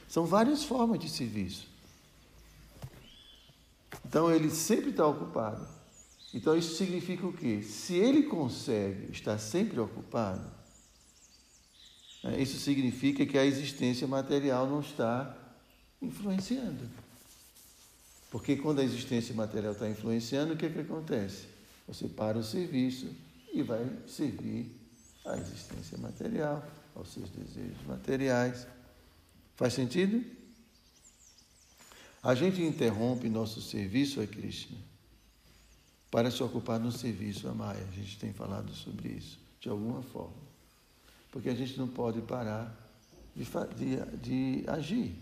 São 0.07 0.25
várias 0.25 0.63
formas 0.63 0.99
de 0.99 1.09
serviço. 1.09 1.67
Então 4.05 4.31
ele 4.31 4.49
sempre 4.49 4.89
está 4.89 5.05
ocupado. 5.05 5.67
Então 6.33 6.57
isso 6.57 6.75
significa 6.75 7.25
o 7.25 7.33
quê? 7.33 7.61
Se 7.61 7.95
ele 7.95 8.23
consegue 8.23 9.11
estar 9.11 9.37
sempre 9.37 9.79
ocupado, 9.79 10.45
né, 12.23 12.41
isso 12.41 12.57
significa 12.59 13.25
que 13.25 13.37
a 13.37 13.45
existência 13.45 14.07
material 14.07 14.67
não 14.67 14.81
está 14.81 15.35
influenciando. 16.01 16.89
Porque 18.29 18.57
quando 18.57 18.79
a 18.79 18.83
existência 18.83 19.33
material 19.33 19.73
está 19.73 19.89
influenciando, 19.89 20.53
o 20.53 20.57
que, 20.57 20.65
é 20.65 20.69
que 20.69 20.79
acontece? 20.79 21.47
Você 21.87 22.07
para 22.07 22.37
o 22.37 22.43
serviço 22.43 23.07
e 23.53 23.63
vai 23.63 23.89
servir 24.05 24.76
à 25.27 25.37
existência 25.37 25.97
material, 25.97 26.65
aos 26.95 27.09
seus 27.13 27.29
desejos 27.29 27.85
materiais. 27.85 28.67
Faz 29.55 29.73
sentido? 29.73 30.23
A 32.23 32.33
gente 32.35 32.61
interrompe 32.61 33.29
nosso 33.29 33.61
serviço 33.61 34.21
a 34.21 34.27
Krishna 34.27 34.77
para 36.09 36.31
se 36.31 36.41
ocupar 36.41 36.79
no 36.79 36.91
serviço 36.91 37.47
a 37.47 37.53
Maya. 37.53 37.85
A 37.91 37.95
gente 37.95 38.17
tem 38.17 38.33
falado 38.33 38.73
sobre 38.73 39.09
isso, 39.09 39.39
de 39.59 39.69
alguma 39.69 40.01
forma. 40.01 40.47
Porque 41.31 41.49
a 41.49 41.55
gente 41.55 41.77
não 41.77 41.87
pode 41.87 42.21
parar 42.21 42.75
de, 43.35 43.45
de, 43.75 44.17
de 44.17 44.69
agir. 44.69 45.15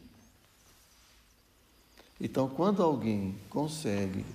Então, 2.19 2.47
quando 2.47 2.81
alguém 2.81 3.37
consegue 3.49 4.25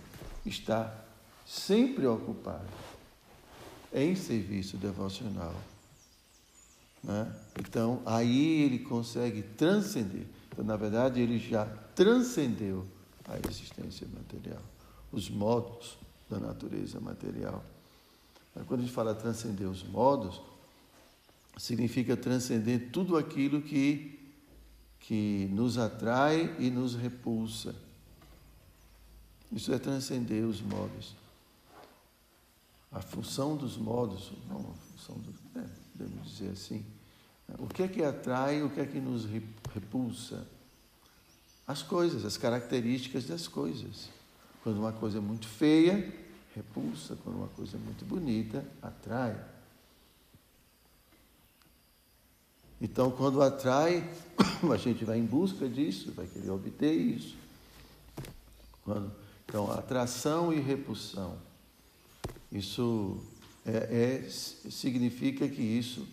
estar 0.45 1.07
sempre 1.47 2.07
ocupado 2.07 2.69
em 3.93 4.15
serviço 4.15 4.77
devocional, 4.77 5.55
né? 7.03 7.35
então 7.59 8.03
aí 8.07 8.63
ele 8.63 8.79
consegue 8.81 9.43
transcender. 9.43 10.27
Então, 10.49 10.65
na 10.65 10.77
verdade, 10.77 11.21
ele 11.21 11.39
já 11.39 11.65
transcendeu 11.95 12.87
a 13.29 13.39
existência 13.49 14.07
material, 14.13 14.63
os 15.13 15.29
modos 15.29 15.99
da 16.29 16.39
natureza 16.39 17.01
material. 17.01 17.65
Mas 18.55 18.67
quando 18.67 18.81
a 18.81 18.83
gente 18.85 18.95
fala 18.95 19.15
transcender 19.15 19.69
os 19.69 19.83
modos, 19.83 20.41
significa 21.57 22.17
transcender 22.17 22.91
tudo 22.91 23.17
aquilo 23.17 23.63
que, 23.63 24.19
que 24.99 25.49
nos 25.53 25.79
atrai 25.79 26.57
e 26.59 26.71
nos 26.71 26.95
repulsa. 26.95 27.75
Isso 29.53 29.73
é 29.73 29.79
transcender 29.79 30.45
os 30.45 30.61
modos. 30.61 31.15
A 32.93 33.01
função 33.01 33.57
dos 33.57 33.77
modos, 33.77 34.33
não 34.49 34.59
a 34.59 34.93
função 34.93 35.17
do, 35.19 35.33
é, 35.59 35.65
devemos 35.95 36.31
dizer 36.31 36.51
assim, 36.51 36.85
o 37.59 37.67
que 37.67 37.83
é 37.83 37.89
que 37.89 38.03
atrai, 38.03 38.63
o 38.63 38.71
que 38.71 38.81
é 38.81 38.87
que 38.87 39.01
nos 39.01 39.27
repulsa? 39.73 40.47
as 41.71 41.83
coisas, 41.83 42.25
as 42.25 42.37
características 42.37 43.27
das 43.27 43.47
coisas. 43.47 44.09
Quando 44.65 44.79
uma 44.79 44.93
coisa 44.93 45.19
é 45.19 45.21
muito 45.21 45.47
feia, 45.47 46.13
repulsa, 46.55 47.17
quando 47.23 47.37
uma 47.37 47.49
coisa 47.49 47.77
é 47.77 47.81
muito 47.81 48.05
bonita, 48.05 48.65
atrai. 48.83 49.41
Então, 52.81 53.13
quando 53.13 53.41
atrai, 53.41 54.11
a 54.73 54.77
gente 54.77 55.05
vai 55.05 55.19
em 55.19 55.25
busca 55.25 55.69
disso, 55.69 56.11
vai 56.11 56.27
querer 56.27 56.51
obter 56.51 56.93
isso. 56.93 57.37
Quando, 58.83 59.13
então, 59.45 59.71
atração 59.71 60.53
e 60.53 60.59
repulsão. 60.59 61.39
Isso 62.53 63.21
é, 63.65 64.23
é 64.25 64.29
significa 64.31 65.49
que 65.49 65.63
isso 65.63 66.07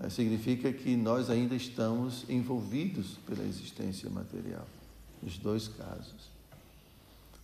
é, 0.00 0.08
significa 0.08 0.72
que 0.72 0.96
nós 0.96 1.28
ainda 1.28 1.54
estamos 1.54 2.24
envolvidos 2.28 3.18
pela 3.26 3.44
existência 3.44 4.08
material 4.08 4.66
nos 5.22 5.38
dois 5.38 5.66
casos. 5.68 6.30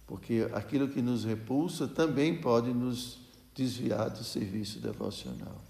Porque 0.06 0.48
aquilo 0.52 0.88
que 0.88 1.02
nos 1.02 1.24
repulsa 1.24 1.88
também 1.88 2.40
pode 2.40 2.72
nos 2.72 3.18
desviar 3.54 4.10
do 4.10 4.22
serviço 4.22 4.78
devocional. 4.78 5.60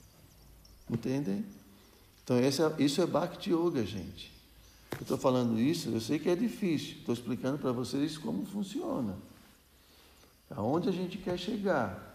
Entendem? 0.91 1.45
Então, 2.23 2.37
é, 2.37 2.49
isso 2.79 3.01
é 3.01 3.07
Bhakti 3.07 3.51
Yoga, 3.51 3.85
gente. 3.85 4.33
Eu 4.93 5.03
estou 5.03 5.19
falando 5.19 5.59
isso, 5.59 5.89
eu 5.89 6.01
sei 6.01 6.19
que 6.19 6.29
é 6.29 6.37
difícil, 6.37 6.99
estou 6.99 7.15
explicando 7.15 7.59
para 7.59 7.73
vocês 7.73 8.17
como 8.17 8.47
funciona. 8.47 9.17
Aonde 10.51 10.89
a 10.89 10.93
gente 10.93 11.19
quer 11.19 11.39
chegar. 11.39 12.14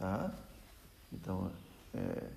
Tá? 0.00 0.34
Então, 1.12 1.52
é, 1.92 2.30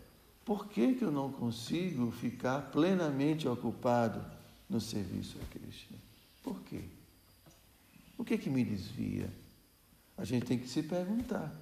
por 0.43 0.67
que, 0.67 0.95
que 0.95 1.05
eu 1.05 1.11
não 1.13 1.31
consigo 1.31 2.11
ficar 2.11 2.59
plenamente 2.73 3.47
ocupado 3.47 4.21
no 4.69 4.81
serviço 4.81 5.37
a 5.41 5.45
Krishna? 5.45 5.97
Por 6.43 6.59
quê? 6.63 6.81
O 8.17 8.25
que 8.25 8.37
que 8.37 8.49
me 8.49 8.65
desvia? 8.65 9.29
A 10.17 10.25
gente 10.25 10.45
tem 10.45 10.59
que 10.59 10.67
se 10.67 10.83
perguntar. 10.83 11.55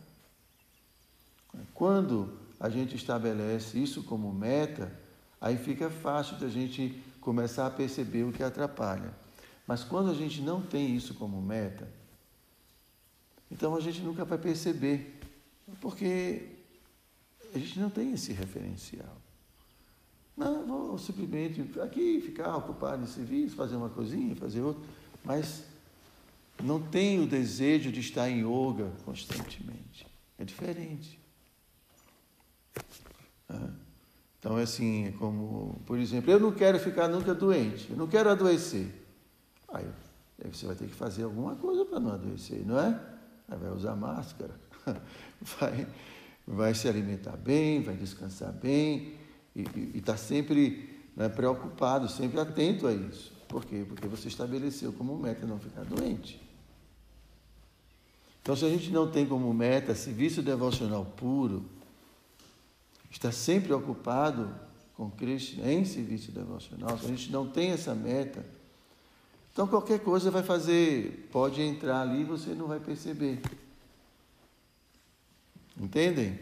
Quando 1.71 2.35
a 2.59 2.67
gente 2.67 2.95
estabelece 2.95 3.77
isso 3.77 4.01
como 4.03 4.33
meta, 4.33 4.91
aí 5.39 5.55
fica 5.55 5.91
fácil 5.91 6.37
da 6.37 6.49
gente 6.49 6.99
começar 7.19 7.67
a 7.67 7.71
perceber 7.71 8.23
o 8.23 8.31
que 8.31 8.41
atrapalha. 8.41 9.13
Mas 9.67 9.83
quando 9.83 10.09
a 10.09 10.15
gente 10.15 10.41
não 10.41 10.63
tem 10.63 10.95
isso 10.95 11.13
como 11.13 11.39
meta, 11.39 11.87
então 13.51 13.75
a 13.75 13.79
gente 13.79 14.01
nunca 14.01 14.25
vai 14.25 14.39
perceber, 14.39 15.20
porque 15.79 16.49
a 17.53 17.57
gente 17.57 17.79
não 17.79 17.89
tem 17.89 18.13
esse 18.13 18.33
referencial. 18.33 19.17
Não, 20.35 20.65
vou 20.65 20.97
simplesmente 20.97 21.79
aqui 21.79 22.21
ficar 22.21 22.55
ocupado 22.57 23.03
em 23.03 23.07
serviço, 23.07 23.55
fazer 23.55 23.75
uma 23.75 23.89
coisinha, 23.89 24.35
fazer 24.35 24.61
outra, 24.61 24.81
mas 25.23 25.63
não 26.63 26.81
tenho 26.81 27.23
o 27.23 27.27
desejo 27.27 27.91
de 27.91 27.99
estar 27.99 28.29
em 28.29 28.39
yoga 28.39 28.91
constantemente. 29.05 30.07
É 30.37 30.43
diferente. 30.43 31.19
Então 34.39 34.57
é 34.57 34.63
assim, 34.63 35.05
é 35.05 35.11
como, 35.11 35.79
por 35.85 35.99
exemplo, 35.99 36.31
eu 36.31 36.39
não 36.39 36.51
quero 36.51 36.79
ficar 36.79 37.07
nunca 37.07 37.33
doente, 37.33 37.91
eu 37.91 37.95
não 37.95 38.07
quero 38.07 38.27
adoecer. 38.27 38.91
Aí, 39.71 39.87
aí 40.43 40.51
você 40.51 40.65
vai 40.65 40.75
ter 40.75 40.87
que 40.87 40.95
fazer 40.95 41.23
alguma 41.23 41.55
coisa 41.55 41.85
para 41.85 41.99
não 41.99 42.13
adoecer, 42.13 42.65
não 42.65 42.79
é? 42.79 42.99
Aí 43.47 43.57
vai 43.57 43.69
usar 43.69 43.95
máscara, 43.95 44.55
vai, 45.59 45.87
vai 46.47 46.73
se 46.73 46.87
alimentar 46.87 47.37
bem, 47.37 47.81
vai 47.81 47.95
descansar 47.95 48.51
bem, 48.51 49.13
e 49.55 49.97
está 49.97 50.15
sempre 50.15 50.89
né, 51.15 51.27
preocupado, 51.29 52.07
sempre 52.07 52.39
atento 52.39 52.87
a 52.87 52.93
isso. 52.93 53.31
Por 53.47 53.65
quê? 53.65 53.85
Porque 53.87 54.07
você 54.07 54.27
estabeleceu 54.27 54.93
como 54.93 55.17
meta 55.17 55.45
não 55.45 55.59
ficar 55.59 55.83
doente. 55.83 56.41
Então, 58.41 58.55
se 58.55 58.65
a 58.65 58.69
gente 58.69 58.89
não 58.91 59.11
tem 59.11 59.25
como 59.25 59.53
meta 59.53 59.93
serviço 59.93 60.41
devocional 60.41 61.05
puro, 61.05 61.65
está 63.11 63.31
sempre 63.31 63.73
ocupado 63.73 64.49
com 64.95 65.09
Cristo 65.09 65.61
em 65.61 65.83
serviço 65.83 66.31
devocional, 66.31 66.97
se 66.97 67.05
a 67.05 67.09
gente 67.09 67.31
não 67.31 67.47
tem 67.47 67.71
essa 67.71 67.93
meta, 67.93 68.45
Então 69.51 69.67
qualquer 69.67 69.99
coisa 69.99 70.31
vai 70.31 70.43
fazer, 70.43 71.27
pode 71.31 71.61
entrar 71.61 72.01
ali 72.01 72.21
e 72.21 72.23
você 72.23 72.51
não 72.51 72.67
vai 72.67 72.79
perceber. 72.79 73.41
Entendem? 75.81 76.39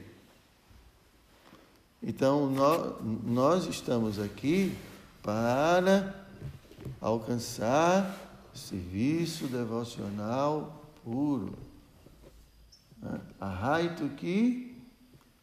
Então 2.04 2.50
nós, 2.50 2.96
nós 3.24 3.66
estamos 3.68 4.20
aqui 4.20 4.78
para 5.24 6.14
alcançar 7.00 8.18
serviço 8.54 9.48
devocional 9.48 10.84
puro. 11.06 11.58
Arraito 13.40 14.10
que 14.10 14.76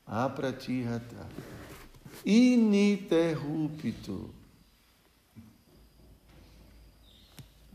apratihata. 0.07 1.27
Ininterrupto. 2.23 4.29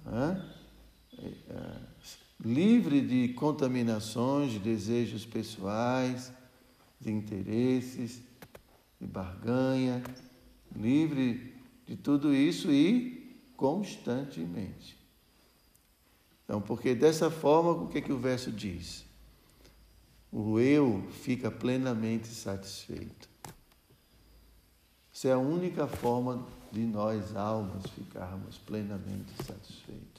É, 0.06 0.40
é, 1.50 1.91
livre 2.44 3.02
de 3.02 3.34
contaminações, 3.34 4.52
de 4.52 4.60
desejos 4.60 5.26
pessoais, 5.26 6.32
de 7.00 7.12
interesses, 7.12 8.22
de 9.00 9.08
barganha, 9.08 10.04
livre 10.76 11.54
de 11.86 11.96
tudo 11.96 12.34
isso 12.34 12.72
e 12.72 13.38
constantemente. 13.56 14.98
Então, 16.44 16.62
porque 16.62 16.94
dessa 16.96 17.30
forma, 17.30 17.72
o 17.72 17.88
que, 17.88 18.00
é 18.00 18.02
que 18.02 18.12
o 18.12 18.18
verso 18.18 18.52
diz? 18.52 19.06
O 20.32 20.60
eu 20.60 21.08
fica 21.24 21.52
plenamente 21.52 22.28
satisfeito. 22.28 23.30
Essa 25.14 25.28
é 25.30 25.34
a 25.34 25.38
única 25.38 25.88
forma 25.88 26.46
de 26.72 26.82
nós, 26.82 27.36
almas, 27.36 27.84
ficarmos 27.96 28.58
plenamente 28.58 29.32
satisfeitos, 29.46 30.11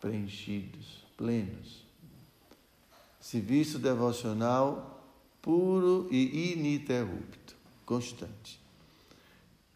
preenchidos, 0.00 1.04
plenos. 1.16 1.84
Serviço 3.20 3.78
devocional 3.78 4.98
puro 5.42 6.08
e 6.10 6.52
ininterrupto, 6.52 7.54
constante. 7.84 8.60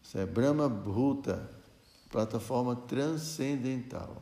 Isso 0.03 0.17
é 0.17 0.25
Brahma 0.25 0.67
Bhuta, 0.67 1.49
plataforma 2.09 2.75
transcendental. 2.75 4.21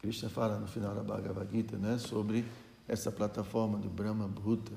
Krishna 0.00 0.28
fala 0.28 0.58
no 0.58 0.66
final 0.66 0.94
da 0.94 1.02
Bhagavad 1.02 1.48
Gita 1.50 1.76
né, 1.76 1.96
sobre 1.98 2.44
essa 2.88 3.12
plataforma 3.12 3.78
do 3.78 3.88
Brahma 3.88 4.26
Bhuta 4.26 4.72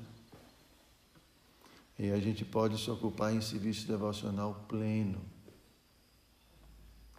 e 1.98 2.10
a 2.10 2.20
gente 2.20 2.44
pode 2.44 2.78
se 2.78 2.90
ocupar 2.90 3.34
em 3.34 3.40
serviço 3.40 3.86
devocional 3.86 4.64
pleno. 4.68 5.20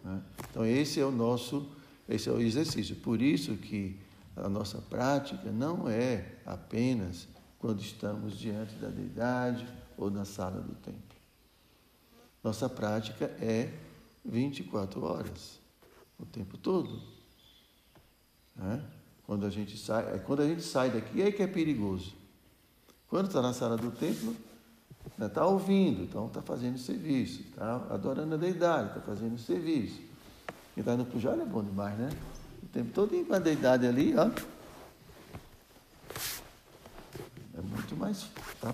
Né? 0.02 0.22
Então 0.50 0.64
esse 0.64 1.00
é 1.00 1.04
o 1.04 1.10
nosso, 1.10 1.66
esse 2.08 2.28
é 2.28 2.32
o 2.32 2.40
exercício. 2.40 2.96
Por 2.96 3.20
isso 3.20 3.56
que 3.56 3.98
a 4.36 4.48
nossa 4.48 4.78
prática 4.78 5.50
não 5.50 5.88
é 5.88 6.36
apenas 6.46 7.28
quando 7.58 7.80
estamos 7.80 8.38
diante 8.38 8.74
da 8.76 8.88
deidade 8.88 9.66
ou 9.96 10.10
na 10.10 10.24
sala 10.24 10.60
do 10.60 10.74
templo. 10.76 11.02
Nossa 12.42 12.68
prática 12.68 13.26
é 13.40 13.72
24 14.24 15.04
horas, 15.04 15.58
o 16.18 16.24
tempo 16.24 16.56
todo. 16.56 17.02
Né? 18.54 18.82
Quando 19.24 19.44
a 19.44 19.50
gente 19.50 19.76
sai, 19.76 20.14
é 20.14 20.18
quando 20.18 20.42
a 20.42 20.46
gente 20.46 20.62
sai 20.62 20.90
daqui 20.90 21.20
é 21.20 21.32
que 21.32 21.42
é 21.42 21.46
perigoso. 21.46 22.14
Quando 23.08 23.26
está 23.26 23.42
na 23.42 23.52
sala 23.52 23.76
do 23.76 23.90
templo, 23.90 24.36
Está 25.20 25.44
ouvindo, 25.44 26.04
então 26.04 26.26
está 26.26 26.40
fazendo 26.40 26.78
serviço, 26.78 27.40
está 27.40 27.86
adorando 27.90 28.36
a 28.36 28.38
deidade, 28.38 28.90
está 28.90 29.00
fazendo 29.00 29.36
serviço. 29.36 30.00
Quem 30.74 30.80
está 30.80 30.96
no 30.96 31.04
pujol 31.04 31.32
é 31.40 31.44
bom 31.44 31.62
demais, 31.62 31.98
né? 31.98 32.08
O 32.62 32.66
tempo 32.66 32.90
todo 32.92 33.26
com 33.26 33.34
a 33.34 33.40
deidade 33.40 33.84
ali, 33.84 34.14
ó. 34.16 34.30
É 37.56 37.60
muito 37.60 37.96
mais. 37.96 38.28
Tá? 38.60 38.72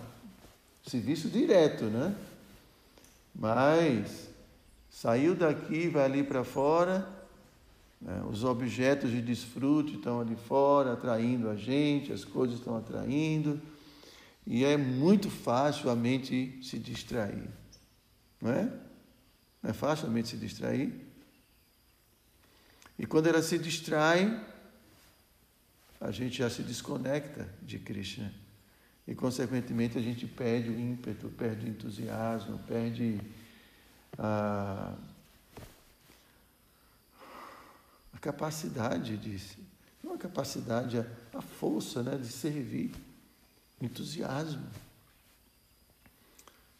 Serviço 0.86 1.30
direto, 1.30 1.84
né? 1.84 2.14
Mas 3.34 4.28
saiu 4.90 5.34
daqui, 5.34 5.88
vai 5.88 6.04
ali 6.04 6.22
para 6.22 6.44
fora, 6.44 7.08
né? 8.00 8.22
os 8.30 8.44
objetos 8.44 9.10
de 9.10 9.22
desfrute 9.22 9.94
estão 9.94 10.20
ali 10.20 10.36
fora, 10.36 10.92
atraindo 10.92 11.48
a 11.48 11.56
gente, 11.56 12.12
as 12.12 12.22
coisas 12.22 12.58
estão 12.58 12.76
atraindo. 12.76 13.58
E 14.46 14.64
é 14.64 14.76
muito 14.76 15.30
fácil 15.30 15.88
a 15.88 15.96
mente 15.96 16.58
se 16.62 16.78
distrair. 16.78 17.48
Não 18.40 18.50
é? 18.50 18.64
Não 19.62 19.70
é 19.70 19.72
fácil 19.72 20.06
a 20.06 20.10
mente 20.10 20.28
se 20.28 20.36
distrair? 20.36 20.92
E 22.98 23.06
quando 23.06 23.26
ela 23.26 23.42
se 23.42 23.58
distrai, 23.58 24.44
a 26.00 26.10
gente 26.10 26.38
já 26.38 26.50
se 26.50 26.62
desconecta 26.62 27.48
de 27.62 27.78
Krishna. 27.78 28.32
E, 29.06 29.14
consequentemente, 29.14 29.98
a 29.98 30.00
gente 30.00 30.26
perde 30.26 30.70
o 30.70 30.78
ímpeto, 30.78 31.28
perde 31.30 31.66
o 31.66 31.68
entusiasmo, 31.68 32.58
perde 32.60 33.20
a, 34.18 34.94
a 38.12 38.18
capacidade 38.18 39.16
de. 39.16 39.40
Não 40.02 40.14
a 40.14 40.18
capacidade, 40.18 40.98
a, 40.98 41.06
a 41.32 41.42
força 41.42 42.02
né, 42.02 42.16
de 42.16 42.28
servir 42.28 42.92
entusiasmo. 43.84 44.66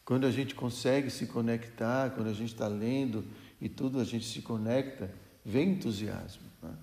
Quando 0.05 0.27
a 0.27 0.31
gente 0.31 0.55
consegue 0.55 1.11
se 1.11 1.27
conectar, 1.27 2.11
quando 2.11 2.29
a 2.29 2.33
gente 2.33 2.53
está 2.53 2.69
lendo 2.69 3.25
e 3.61 3.69
tudo 3.69 4.01
a 4.01 4.05
gente 4.05 4.27
se 4.27 4.43
conecta, 4.43 5.11
vem 5.45 5.71
entusiasmo. 5.71 6.43
Né? 6.63 6.75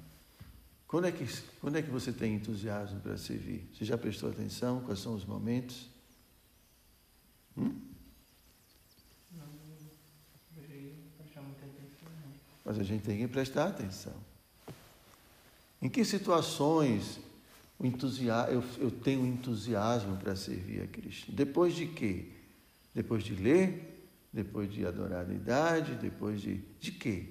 Quando, 0.88 1.06
é 1.06 1.12
que, 1.12 1.26
quando 1.60 1.78
é 1.78 1.82
que 1.82 1.90
você 1.90 2.12
tem 2.12 2.36
entusiasmo 2.36 3.00
para 3.00 3.18
servir? 3.18 3.70
Você 3.74 3.86
já 3.86 3.98
prestou 3.98 4.30
atenção? 4.30 4.82
Quais 4.82 5.00
são 5.00 5.14
os 5.14 5.24
momentos? 5.24 5.88
Hum? 7.56 7.80
Não, 9.32 9.46
atenção. 9.46 9.92
Mas 12.66 12.80
a 12.80 12.84
gente 12.84 13.04
tem 13.04 13.20
que 13.20 13.28
prestar 13.28 13.68
atenção. 13.68 14.16
Em 15.82 15.90
que 15.90 16.04
situações 16.06 17.20
eu, 18.52 18.64
eu 18.80 18.92
tenho 18.92 19.26
entusiasmo 19.26 20.18
para 20.18 20.36
servir 20.36 20.84
a 20.84 20.88
Cristo. 20.88 21.32
Depois 21.32 21.74
de 21.76 21.88
quê? 21.88 22.26
Depois 22.94 23.24
de 23.24 23.36
ler, 23.36 24.08
depois 24.32 24.72
de 24.72 24.86
adorar 24.86 25.28
a 25.30 25.34
idade, 25.34 25.96
depois 25.96 26.42
de. 26.42 26.62
De 26.80 26.92
quê? 26.92 27.26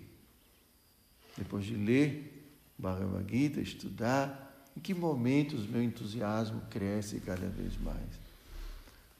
Depois 1.36 1.64
de 1.64 1.74
ler 1.74 2.54
Bhagavad 2.76 3.30
Gita, 3.30 3.60
estudar, 3.60 4.66
em 4.76 4.80
que 4.80 4.92
momentos 4.92 5.66
meu 5.66 5.82
entusiasmo 5.82 6.62
cresce 6.70 7.20
cada 7.20 7.48
vez 7.48 7.76
mais? 7.80 8.20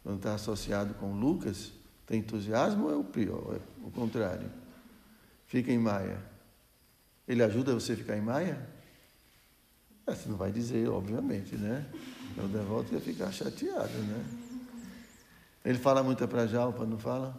Quando 0.03 0.16
está 0.16 0.35
associado 0.35 0.95
com 0.95 1.12
Lucas, 1.12 1.73
tem 2.07 2.21
entusiasmo 2.21 2.87
ou 2.87 2.93
é 2.93 2.97
o 2.97 3.05
pior? 3.05 3.57
É 3.57 3.87
o 3.87 3.90
contrário. 3.90 4.51
Fica 5.47 5.71
em 5.71 5.79
Maia. 5.79 6.21
Ele 7.29 7.43
ajuda 7.43 7.75
você 7.75 7.93
a 7.93 7.97
ficar 7.97 8.16
em 8.16 8.23
Maia? 8.23 8.66
Você 10.14 10.29
não 10.29 10.37
vai 10.37 10.51
dizer, 10.51 10.88
obviamente, 10.88 11.57
né? 11.57 11.87
O 12.37 12.49
devoto 12.49 12.94
ia 12.94 13.01
ficar 13.01 13.33
chateado, 13.33 13.92
né? 13.92 14.25
Ele 15.64 15.79
fala 15.79 16.03
muito 16.03 16.27
para 16.27 16.46
Jalpa, 16.46 16.85
não 16.85 16.99
fala? 16.99 17.37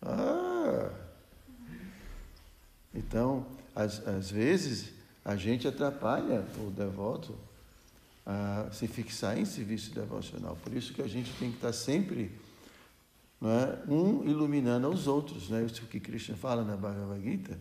Ah! 0.00 0.90
Então, 2.94 3.46
às, 3.74 4.06
às 4.06 4.30
vezes, 4.30 4.92
a 5.24 5.36
gente 5.36 5.66
atrapalha 5.66 6.44
o 6.58 6.70
devoto 6.70 7.36
a 8.26 8.68
se 8.72 8.86
fixar 8.86 9.38
em 9.38 9.44
serviço 9.44 9.94
devocional. 9.94 10.56
Por 10.62 10.72
isso 10.72 10.92
que 10.92 11.02
a 11.02 11.08
gente 11.08 11.32
tem 11.38 11.50
que 11.50 11.56
estar 11.56 11.72
sempre 11.72 12.30
é, 13.42 13.90
um 13.90 14.24
iluminando 14.24 14.88
os 14.88 15.06
outros. 15.06 15.48
Né? 15.48 15.64
Isso 15.64 15.82
que 15.86 15.98
Krishna 15.98 16.36
fala 16.36 16.64
na 16.64 16.76
Bhagavad 16.76 17.22
Gita. 17.22 17.58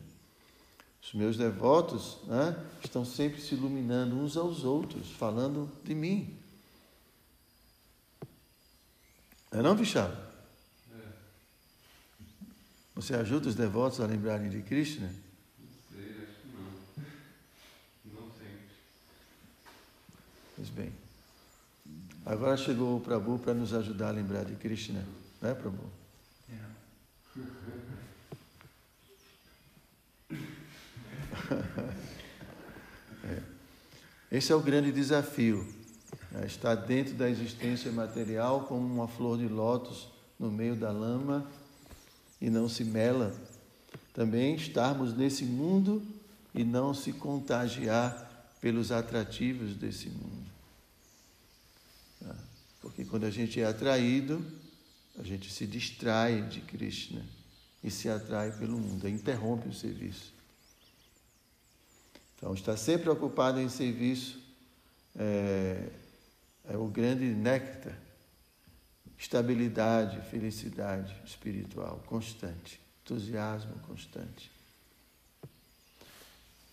Os 1.02 1.14
meus 1.14 1.36
devotos 1.36 2.20
né, 2.28 2.56
estão 2.84 3.04
sempre 3.04 3.42
se 3.42 3.56
iluminando 3.56 4.16
uns 4.16 4.38
aos 4.38 4.64
outros, 4.64 5.10
falando 5.12 5.70
de 5.84 5.96
mim. 5.96 6.38
É 9.52 9.62
não, 9.62 9.76
Vishal? 9.76 10.10
É. 10.94 10.98
Você 12.96 13.16
ajuda 13.16 13.50
os 13.50 13.56
devotos 13.56 14.00
a 14.00 14.06
lembrarem 14.06 14.50
de 14.50 14.62
Krishna? 14.62 15.14
Não 15.60 15.68
sei, 15.92 16.24
acho 16.24 16.40
que 16.40 16.48
não. 16.56 18.22
Não 18.22 18.32
sempre. 18.32 18.70
Pois 20.56 20.70
bem. 20.70 20.94
Agora 22.26 22.56
chegou 22.56 22.96
o 22.96 23.02
Prabhu 23.02 23.40
para 23.40 23.54
nos 23.54 23.74
ajudar 23.74 24.10
a 24.10 24.12
lembrar 24.12 24.46
de 24.46 24.56
Krishna. 24.56 25.06
Não 25.42 25.50
é, 25.50 25.54
Prabhu? 25.54 25.90
É. 26.50 26.54
é. 26.54 26.62
Esse 34.32 34.52
é 34.52 34.56
o 34.56 34.62
grande 34.62 34.92
desafio. 34.92 35.68
Né? 36.32 36.46
Estar 36.46 36.76
dentro 36.76 37.14
da 37.14 37.30
existência 37.30 37.92
material 37.92 38.66
como 38.66 38.86
uma 38.86 39.08
flor 39.08 39.38
de 39.38 39.48
lótus 39.48 40.08
no 40.40 40.52
meio 40.52 40.76
da 40.76 40.92
lama 40.92 41.50
e 42.40 42.50
não 42.50 42.68
se 42.68 42.84
mela, 42.84 43.36
também 44.14 44.56
estarmos 44.56 45.16
nesse 45.16 45.46
mundo 45.46 46.02
e 46.56 46.64
não 46.64 46.94
se 46.94 47.14
contagiar 47.14 48.30
pelos 48.60 48.92
atrativos 48.92 49.76
desse 49.76 50.10
mundo. 50.10 50.50
Tá? 52.20 52.36
Porque 52.82 53.06
quando 53.06 53.26
a 53.26 53.30
gente 53.30 53.62
é 53.62 53.66
atraído, 53.66 54.44
a 55.20 55.24
gente 55.24 55.52
se 55.52 55.68
distrai 55.68 56.42
de 56.42 56.62
Krishna 56.62 57.24
e 57.84 57.92
se 57.92 58.10
atrai 58.10 58.52
pelo 58.52 58.78
mundo, 58.78 59.08
interrompe 59.08 59.68
o 59.68 59.74
serviço. 59.74 60.41
Então, 62.42 62.56
estar 62.56 62.76
sempre 62.76 63.08
ocupado 63.08 63.60
em 63.60 63.70
serviço 63.70 64.42
é, 65.16 65.90
é 66.68 66.76
o 66.76 66.88
grande 66.88 67.26
néctar, 67.26 67.96
estabilidade, 69.16 70.20
felicidade 70.32 71.16
espiritual 71.24 72.02
constante, 72.08 72.82
entusiasmo 73.04 73.76
constante. 73.88 74.52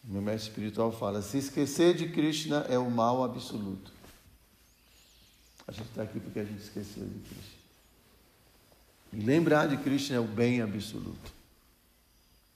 Meu 0.03 0.23
mestre 0.23 0.49
espiritual 0.49 0.91
fala: 0.91 1.21
se 1.21 1.37
esquecer 1.37 1.95
de 1.95 2.09
Krishna 2.09 2.65
é 2.71 2.79
o 2.79 2.91
mal 2.91 3.23
absoluto. 3.23 3.93
A 5.67 5.73
gente 5.73 5.89
está 5.91 6.03
aqui 6.03 6.19
porque 6.19 6.39
a 6.41 6.45
gente 6.45 6.63
esqueceu 6.63 7.05
de 7.05 7.19
Krishna. 7.29 7.59
E 9.13 9.17
lembrar 9.21 9.69
de 9.69 9.77
Krishna 9.77 10.17
é 10.17 10.21
o 10.21 10.25
bem 10.25 10.63
absoluto. 10.63 11.31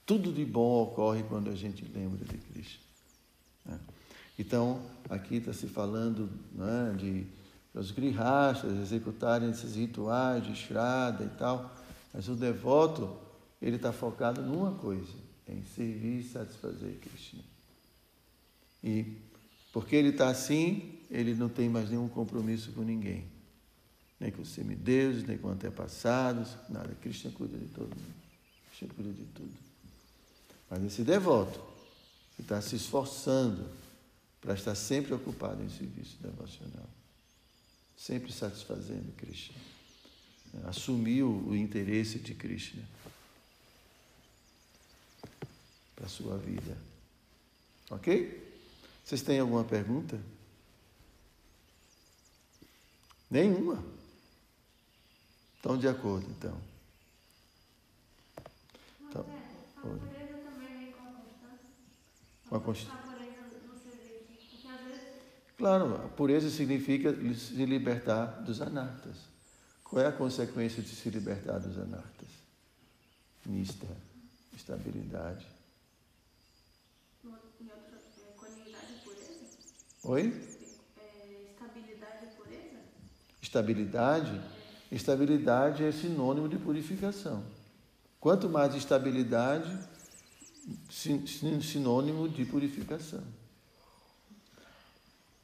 Tudo 0.07 0.33
de 0.33 0.46
bom 0.46 0.83
ocorre 0.83 1.22
quando 1.25 1.51
a 1.51 1.55
gente 1.55 1.85
lembra 1.85 2.25
de 2.25 2.38
Krishna. 2.38 2.92
Né? 3.64 3.79
Então, 4.38 4.81
aqui 5.09 5.37
está 5.37 5.53
se 5.53 5.66
falando 5.66 6.29
né, 6.55 6.94
de 6.98 7.27
os 7.75 7.90
grihastas 7.90 8.72
executarem 8.79 9.51
esses 9.51 9.77
rituais 9.77 10.44
de 10.44 10.55
Shraddha 10.55 11.25
e 11.25 11.38
tal, 11.38 11.75
mas 12.12 12.29
o 12.29 12.35
devoto, 12.35 13.16
ele 13.61 13.77
está 13.77 13.92
focado 13.92 14.42
numa 14.42 14.72
coisa, 14.72 15.14
em 15.48 15.62
servir 15.64 16.20
e 16.20 16.25
satisfazer 16.25 16.98
Krishna. 17.01 17.42
E 18.85 19.16
porque 19.72 19.96
ele 19.96 20.11
está 20.11 20.29
assim, 20.29 20.98
ele 21.11 21.35
não 21.35 21.48
tem 21.48 21.68
mais 21.68 21.88
nenhum 21.88 22.09
compromisso 22.09 22.72
com 22.72 22.83
ninguém. 22.83 23.25
Nem 24.20 24.31
com 24.31 24.42
os 24.42 24.51
semideuses, 24.51 25.25
nem 25.25 25.38
com 25.38 25.48
antepassados, 25.48 26.51
nada. 26.68 26.94
Krishna 27.01 27.31
cuida 27.31 27.57
de 27.57 27.66
todo 27.66 27.88
mundo. 27.88 28.14
Krishna 28.68 28.94
cuida 28.94 29.12
de 29.12 29.25
tudo. 29.35 29.53
Mas 30.68 30.85
esse 30.85 31.03
devoto, 31.03 31.59
que 32.37 32.42
está 32.42 32.61
se 32.61 32.77
esforçando 32.77 33.68
para 34.40 34.55
estar 34.55 34.75
sempre 34.75 35.14
ocupado 35.14 35.62
em 35.62 35.68
serviço 35.68 36.16
devocional, 36.21 36.88
sempre 37.97 38.33
satisfazendo 38.33 39.12
Krishna, 39.16 39.57
assumiu 40.64 41.31
o 41.47 41.57
interesse 41.57 42.18
de 42.18 42.35
Krishna 42.35 42.83
para 45.95 46.07
a 46.07 46.09
sua 46.09 46.37
vida. 46.37 46.77
Ok? 47.90 48.42
Vocês 49.05 49.23
têm 49.23 49.38
alguma 49.38 49.64
pergunta? 49.64 50.18
Nenhuma. 53.31 53.83
Estão 55.57 55.79
de 55.79 55.87
acordo, 55.87 56.29
então. 56.29 56.61
então 59.09 59.23
a 59.77 59.81
pureza 59.81 60.38
também 60.45 60.79
vem 60.79 60.92
com 60.92 61.03
a 61.03 61.12
constância. 61.12 61.71
Com 62.42 62.42
a 62.42 62.42
constância. 62.42 62.42
A 62.42 62.42
pureza 62.42 62.42
no 62.42 62.42
serviço. 62.42 62.42
Porque 62.42 62.42
às 64.69 64.81
vezes. 64.85 65.03
Claro, 65.57 65.95
a 65.97 66.09
pureza 66.09 66.51
significa 66.51 67.15
se 67.35 67.65
libertar 67.65 68.43
dos 68.43 68.61
anartas. 68.61 69.17
Qual 69.85 70.03
é 70.03 70.09
a 70.09 70.12
consequência 70.12 70.83
de 70.83 70.88
se 70.88 71.09
libertar 71.11 71.59
dos 71.59 71.79
anartas? 71.79 72.29
Nista, 73.47 73.87
estabilidade. 74.57 75.47
É? 77.25 77.29
Oi? 80.05 80.27
É, 80.99 81.51
estabilidade 81.53 82.25
e 82.25 82.37
pureza? 82.37 82.79
Estabilidade? 83.41 84.41
Estabilidade 84.91 85.85
é 85.85 85.93
sinônimo 85.93 86.49
de 86.49 86.59
purificação. 86.59 87.45
Quanto 88.21 88.49
mais 88.49 88.75
estabilidade, 88.75 89.77
sinônimo 90.90 92.29
de 92.29 92.44
purificação. 92.44 93.25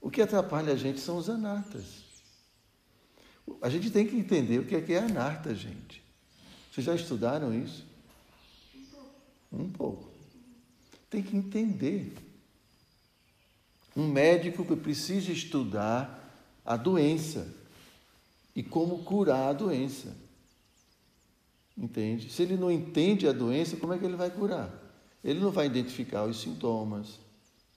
O 0.01 0.11
que 0.11 0.23
atrapalha 0.23 0.73
a 0.73 0.77
gente 0.77 1.01
são 1.01 1.17
os 1.17 1.29
anartas. 1.29 2.05
A 3.61 3.69
gente 3.69 3.91
tem 3.91 4.07
que 4.07 4.17
entender 4.17 4.59
o 4.59 4.67
que 4.67 4.77
é 4.77 4.81
que 4.81 4.93
é 4.93 4.99
anarta, 4.99 5.55
gente. 5.55 6.03
Vocês 6.71 6.87
já 6.87 6.95
estudaram 6.95 7.53
isso? 7.53 7.85
Um 9.53 9.69
pouco. 9.71 10.09
Tem 11.11 11.23
que 11.23 11.37
entender. 11.37 12.15
Um 13.97 14.07
médico 14.07 14.65
que 14.65 14.77
precisa 14.77 15.33
estudar 15.33 16.15
a 16.65 16.77
doença 16.77 17.53
e 18.55 18.63
como 18.63 19.03
curar 19.03 19.49
a 19.49 19.53
doença. 19.53 20.17
Entende? 21.77 22.31
Se 22.31 22.43
ele 22.43 22.57
não 22.57 22.71
entende 22.71 23.27
a 23.27 23.33
doença, 23.33 23.77
como 23.77 23.93
é 23.93 23.99
que 23.99 24.05
ele 24.05 24.17
vai 24.17 24.31
curar? 24.31 24.88
Ele 25.29 25.41
não 25.41 25.51
vai 25.51 25.67
identificar 25.67 26.25
os 26.25 26.41
sintomas, 26.41 27.21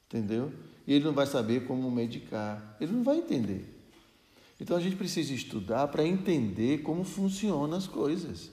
entendeu? 0.07 0.53
E 0.87 0.93
ele 0.93 1.03
não 1.03 1.11
vai 1.11 1.25
saber 1.25 1.67
como 1.67 1.91
medicar. 1.91 2.77
Ele 2.79 2.93
não 2.93 3.03
vai 3.03 3.17
entender. 3.17 3.65
Então 4.57 4.77
a 4.77 4.79
gente 4.79 4.95
precisa 4.95 5.33
estudar 5.33 5.89
para 5.89 6.07
entender 6.07 6.81
como 6.81 7.03
funcionam 7.03 7.77
as 7.77 7.87
coisas. 7.87 8.49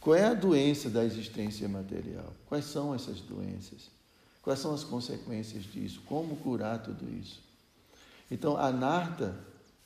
Qual 0.00 0.14
é 0.14 0.26
a 0.26 0.32
doença 0.32 0.88
da 0.88 1.04
existência 1.04 1.68
material? 1.68 2.32
Quais 2.48 2.66
são 2.66 2.94
essas 2.94 3.20
doenças? 3.20 3.90
Quais 4.42 4.60
são 4.60 4.72
as 4.72 4.84
consequências 4.84 5.64
disso? 5.64 6.00
Como 6.06 6.36
curar 6.36 6.80
tudo 6.80 7.04
isso? 7.20 7.42
Então, 8.30 8.56
a 8.56 8.70
Narta 8.70 9.36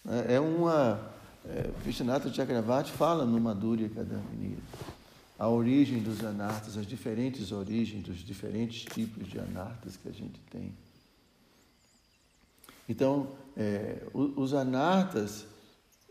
né, 0.04 0.34
é 0.34 0.38
uma. 0.38 1.00
É, 1.46 1.70
Vishnata 1.82 2.30
Chakravarti 2.30 2.92
fala 2.92 3.24
no 3.24 3.40
Madhurya 3.40 3.88
Kadamini 3.88 4.58
a 5.40 5.48
origem 5.48 6.02
dos 6.02 6.22
anartas, 6.22 6.76
as 6.76 6.86
diferentes 6.86 7.50
origens 7.50 8.04
dos 8.04 8.18
diferentes 8.18 8.84
tipos 8.84 9.26
de 9.26 9.38
anartas 9.38 9.96
que 9.96 10.06
a 10.06 10.12
gente 10.12 10.38
tem. 10.50 10.74
Então, 12.86 13.34
é, 13.56 14.06
os 14.12 14.52
anartas 14.52 15.46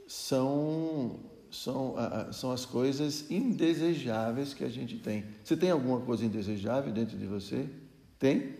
são, 0.07 1.19
são, 1.51 1.93
são 2.33 2.51
as 2.51 2.65
coisas 2.65 3.29
indesejáveis 3.29 4.55
que 4.55 4.63
a 4.63 4.69
gente 4.69 4.97
tem. 4.97 5.23
Você 5.43 5.55
tem 5.55 5.69
alguma 5.69 6.01
coisa 6.01 6.25
indesejável 6.25 6.91
dentro 6.91 7.15
de 7.15 7.27
você? 7.27 7.69
Tem? 8.17 8.55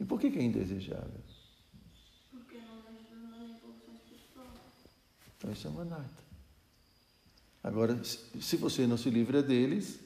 E 0.00 0.04
por 0.06 0.18
que, 0.18 0.30
que 0.30 0.38
é 0.38 0.44
indesejável? 0.44 1.20
Porque 2.30 2.56
não 2.56 2.78
ajuda 2.88 3.36
na 3.36 3.44
evolução 3.44 3.94
espiritual. 3.94 4.46
Então 5.36 5.52
isso 5.52 5.66
é 5.66 5.70
uma 5.70 5.84
nata. 5.84 6.27
Agora, 7.62 7.98
se 8.04 8.56
você 8.56 8.86
não 8.86 8.96
se 8.96 9.10
livra 9.10 9.42
deles, 9.42 9.96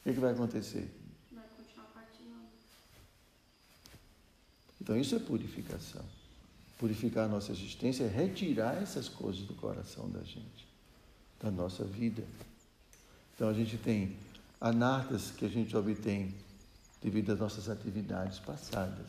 o 0.00 0.04
que, 0.04 0.14
que 0.14 0.20
vai 0.20 0.32
acontecer? 0.32 0.88
Vai 1.32 1.44
continuar 1.56 1.86
partilhando. 1.88 2.46
Então 4.80 4.96
isso 4.96 5.14
é 5.14 5.18
purificação. 5.18 6.04
Purificar 6.78 7.24
a 7.24 7.28
nossa 7.28 7.50
existência 7.50 8.04
é 8.04 8.08
retirar 8.08 8.80
essas 8.80 9.08
coisas 9.08 9.42
do 9.42 9.54
coração 9.54 10.08
da 10.08 10.22
gente, 10.22 10.66
da 11.40 11.50
nossa 11.50 11.84
vida. 11.84 12.22
Então 13.34 13.48
a 13.48 13.52
gente 13.52 13.76
tem 13.76 14.16
anartas 14.60 15.30
que 15.30 15.44
a 15.44 15.48
gente 15.48 15.76
obtém 15.76 16.34
devido 17.02 17.32
às 17.32 17.38
nossas 17.40 17.68
atividades 17.68 18.38
passadas. 18.38 19.06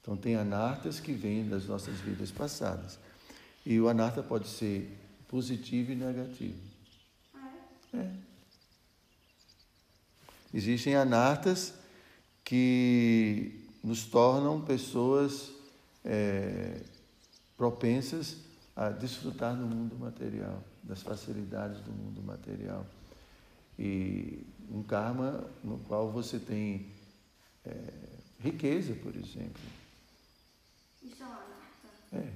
Então 0.00 0.16
tem 0.16 0.34
anartas 0.34 0.98
que 0.98 1.12
vêm 1.12 1.48
das 1.48 1.66
nossas 1.66 1.98
vidas 2.00 2.30
passadas. 2.30 2.98
E 3.64 3.80
o 3.80 3.88
anarta 3.88 4.22
pode 4.22 4.48
ser 4.48 4.98
positivo 5.32 5.92
e 5.92 5.94
negativo. 5.96 6.60
Ah, 7.34 7.50
é? 7.94 7.96
É. 7.96 8.12
Existem 10.52 10.94
anartas 10.94 11.72
que 12.44 13.66
nos 13.82 14.04
tornam 14.04 14.60
pessoas 14.60 15.50
é, 16.04 16.82
propensas 17.56 18.36
a 18.76 18.90
desfrutar 18.90 19.56
do 19.56 19.64
mundo 19.64 19.98
material, 19.98 20.62
das 20.82 21.00
facilidades 21.00 21.80
do 21.80 21.90
mundo 21.90 22.22
material. 22.22 22.86
E 23.78 24.46
um 24.70 24.82
karma 24.82 25.48
no 25.64 25.78
qual 25.78 26.12
você 26.12 26.38
tem 26.38 26.92
é, 27.64 27.72
riqueza, 28.38 28.94
por 28.96 29.16
exemplo. 29.16 29.62
Isso 31.02 31.22
é 31.22 31.26
uma 31.26 31.36
nata. 31.36 31.88
É. 32.12 32.32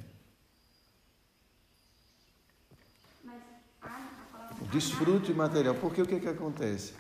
Mas 3.25 3.43
a, 3.83 3.87
a 3.87 4.27
palavra. 4.33 4.55
O 4.55 4.56
desfrute 4.71 5.33
material. 5.33 5.75
Porque 5.75 6.03
o 6.03 6.07
que, 6.07 6.21
que 6.21 6.29
acontece? 6.29 6.95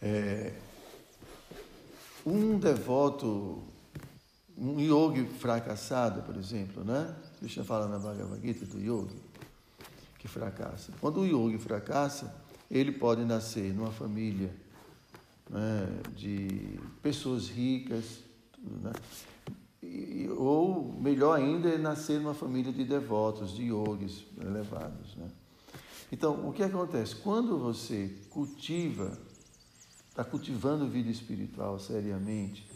É, 0.00 0.52
um 2.24 2.58
devoto, 2.58 3.62
um 4.56 4.80
yogi 4.80 5.24
fracassado, 5.24 6.22
por 6.22 6.36
exemplo, 6.36 6.84
né? 6.84 7.14
Krishna 7.38 7.64
fala 7.64 7.88
na 7.88 7.98
Bhagavad 7.98 8.40
Gita 8.40 8.66
do 8.66 8.78
yogi 8.78 9.16
que 10.18 10.28
fracassa. 10.28 10.92
Quando 11.00 11.20
o 11.20 11.26
yogi 11.26 11.58
fracassa, 11.58 12.34
ele 12.70 12.92
pode 12.92 13.24
nascer 13.24 13.72
numa 13.72 13.90
família 13.90 14.54
né, 15.48 15.88
de 16.14 16.78
pessoas 17.02 17.48
ricas, 17.48 18.20
né? 18.62 18.92
E, 19.82 20.28
ou 20.36 20.92
melhor 21.00 21.38
ainda, 21.38 21.70
é 21.70 21.78
nascer 21.78 22.20
numa 22.20 22.34
família 22.34 22.70
de 22.70 22.84
devotos, 22.84 23.54
de 23.54 23.64
yogis 23.64 24.26
elevados. 24.38 25.16
Né? 25.16 25.26
Então, 26.12 26.48
o 26.48 26.52
que 26.52 26.62
acontece? 26.62 27.14
Quando 27.16 27.58
você 27.58 28.10
cultiva, 28.30 29.16
está 30.08 30.24
cultivando 30.24 30.88
vida 30.88 31.10
espiritual 31.10 31.78
seriamente, 31.78 32.66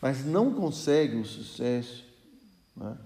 mas 0.00 0.24
não 0.24 0.52
consegue 0.52 1.16
o 1.16 1.24
sucesso, 1.24 2.04
né? 2.76 2.96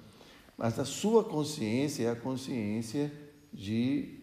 mas 0.57 0.79
a 0.79 0.85
sua 0.85 1.23
consciência 1.25 2.05
é 2.05 2.11
a 2.11 2.17
consciência 2.17 3.13
de 3.53 4.19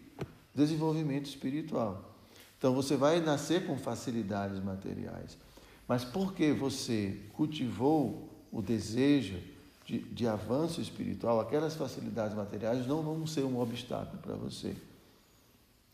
desenvolvimento 0.54 1.26
espiritual. 1.26 2.16
Então 2.58 2.74
você 2.74 2.96
vai 2.96 3.20
nascer 3.20 3.66
com 3.66 3.78
facilidades 3.78 4.62
materiais, 4.62 5.38
mas 5.86 6.04
porque 6.04 6.52
você 6.52 7.16
cultivou 7.32 8.28
o 8.50 8.60
desejo 8.60 9.38
de, 9.86 10.00
de 10.00 10.26
avanço 10.26 10.80
espiritual, 10.80 11.40
aquelas 11.40 11.74
facilidades 11.74 12.36
materiais 12.36 12.86
não 12.86 13.02
vão 13.02 13.26
ser 13.26 13.44
um 13.44 13.60
obstáculo 13.60 14.20
para 14.20 14.34
você. 14.34 14.76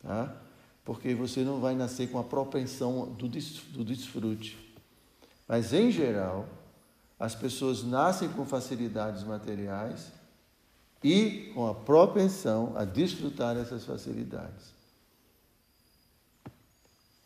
Tá? 0.04 0.36
Porque 0.84 1.14
você 1.14 1.40
não 1.40 1.60
vai 1.60 1.74
nascer 1.74 2.10
com 2.10 2.18
a 2.18 2.24
propensão 2.24 3.06
do, 3.14 3.26
des, 3.26 3.60
do 3.72 3.82
desfrute. 3.82 4.56
Mas, 5.48 5.72
em 5.72 5.90
geral, 5.90 6.46
as 7.18 7.34
pessoas 7.34 7.82
nascem 7.82 8.28
com 8.28 8.44
facilidades 8.44 9.24
materiais 9.24 10.12
e 11.02 11.50
com 11.54 11.66
a 11.66 11.74
propensão 11.74 12.74
a 12.76 12.84
desfrutar 12.84 13.54
dessas 13.54 13.84
facilidades. 13.84 14.74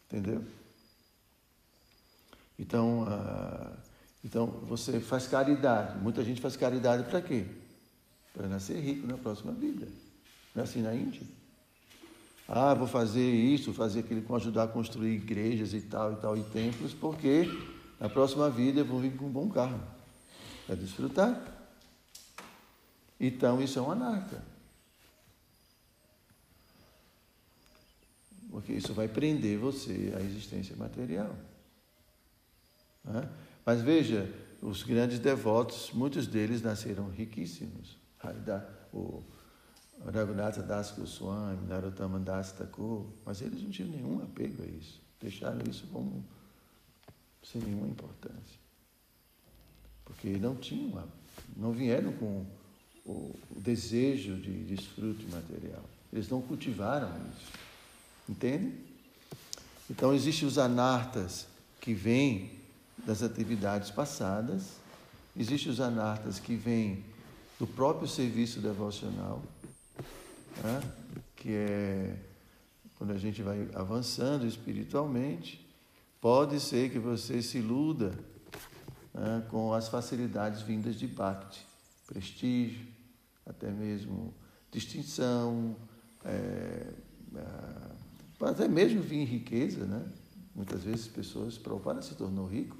Entendeu? 0.06 0.44
Então, 2.58 3.02
uh, 3.02 3.76
então 4.24 4.46
você 4.46 5.00
faz 5.00 5.26
caridade. 5.26 5.98
Muita 5.98 6.24
gente 6.24 6.40
faz 6.40 6.56
caridade 6.56 7.04
para 7.04 7.20
quê? 7.20 7.44
Para 8.32 8.48
nascer 8.48 8.80
rico 8.80 9.06
na 9.06 9.18
próxima 9.18 9.52
vida. 9.52 9.86
Não 10.54 10.62
é 10.62 10.64
assim 10.64 10.82
na 10.82 10.94
Índia? 10.94 11.37
Ah, 12.50 12.72
vou 12.72 12.86
fazer 12.86 13.30
isso, 13.30 13.74
fazer 13.74 14.00
aquilo, 14.00 14.34
ajudar 14.34 14.62
a 14.62 14.68
construir 14.68 15.16
igrejas 15.16 15.74
e 15.74 15.82
tal 15.82 16.14
e 16.14 16.16
tal 16.16 16.34
e 16.34 16.42
templos, 16.44 16.94
porque 16.94 17.46
na 18.00 18.08
próxima 18.08 18.48
vida 18.48 18.80
eu 18.80 18.86
vou 18.86 19.00
vir 19.00 19.14
com 19.14 19.26
um 19.26 19.30
bom 19.30 19.50
carro. 19.50 19.78
Para 20.66 20.76
desfrutar. 20.76 21.38
Então 23.20 23.60
isso 23.60 23.78
é 23.78 23.82
um 23.82 23.90
anarca. 23.90 24.42
Porque 28.50 28.72
isso 28.72 28.94
vai 28.94 29.08
prender 29.08 29.58
você 29.58 30.14
à 30.16 30.20
existência 30.20 30.74
material. 30.74 31.34
Né? 33.04 33.28
Mas 33.64 33.82
veja, 33.82 34.32
os 34.62 34.82
grandes 34.82 35.18
devotos, 35.18 35.90
muitos 35.92 36.26
deles 36.26 36.62
nasceram 36.62 37.10
riquíssimos. 37.10 37.98
O 38.92 39.22
Raghunatha 40.04 40.62
Das 40.62 40.92
Goswami, 40.92 41.66
Narottama 41.66 42.18
Das 42.18 42.52
Thakur, 42.52 43.06
mas 43.24 43.40
eles 43.40 43.62
não 43.62 43.70
tinham 43.70 43.90
nenhum 43.90 44.22
apego 44.22 44.62
a 44.62 44.66
isso. 44.66 45.00
Deixaram 45.20 45.60
isso 45.68 45.86
como 45.92 46.24
sem 47.42 47.60
nenhuma 47.62 47.88
importância. 47.88 48.58
Porque 50.04 50.30
não 50.38 50.56
tinham, 50.56 51.04
não 51.56 51.72
vieram 51.72 52.12
com 52.12 52.46
o, 53.04 53.34
desejo 53.56 54.36
de 54.36 54.64
desfrute 54.64 55.26
material. 55.26 55.84
Eles 56.12 56.28
não 56.28 56.40
cultivaram 56.40 57.10
isso. 57.32 57.52
Entende? 58.28 58.72
Então, 59.90 60.14
existem 60.14 60.46
os 60.46 60.58
anartas 60.58 61.46
que 61.80 61.94
vêm 61.94 62.50
das 63.06 63.22
atividades 63.22 63.90
passadas, 63.90 64.74
existem 65.36 65.72
os 65.72 65.80
anartas 65.80 66.38
que 66.38 66.54
vêm 66.54 67.04
do 67.58 67.66
próprio 67.66 68.06
serviço 68.06 68.60
devocional, 68.60 69.42
né? 70.62 70.80
que 71.36 71.52
é 71.52 72.16
quando 72.96 73.12
a 73.12 73.18
gente 73.18 73.42
vai 73.42 73.68
avançando 73.74 74.44
espiritualmente, 74.44 75.64
pode 76.20 76.58
ser 76.58 76.90
que 76.90 76.98
você 76.98 77.40
se 77.40 77.58
iluda 77.58 78.12
né? 79.14 79.46
com 79.48 79.72
as 79.72 79.88
facilidades 79.88 80.62
vindas 80.62 80.96
de 80.96 81.06
Bhakti, 81.06 81.64
prestígio, 82.06 82.86
até 83.46 83.70
mesmo 83.70 84.34
distinção, 84.70 85.76
é, 86.24 86.92
até 88.40 88.68
mesmo 88.68 89.00
vir 89.00 89.24
riqueza, 89.24 89.84
né? 89.84 90.04
Muitas 90.54 90.82
vezes 90.82 91.06
pessoas, 91.06 91.56
Prabhupada 91.56 92.02
se 92.02 92.14
tornou 92.14 92.46
rico. 92.46 92.76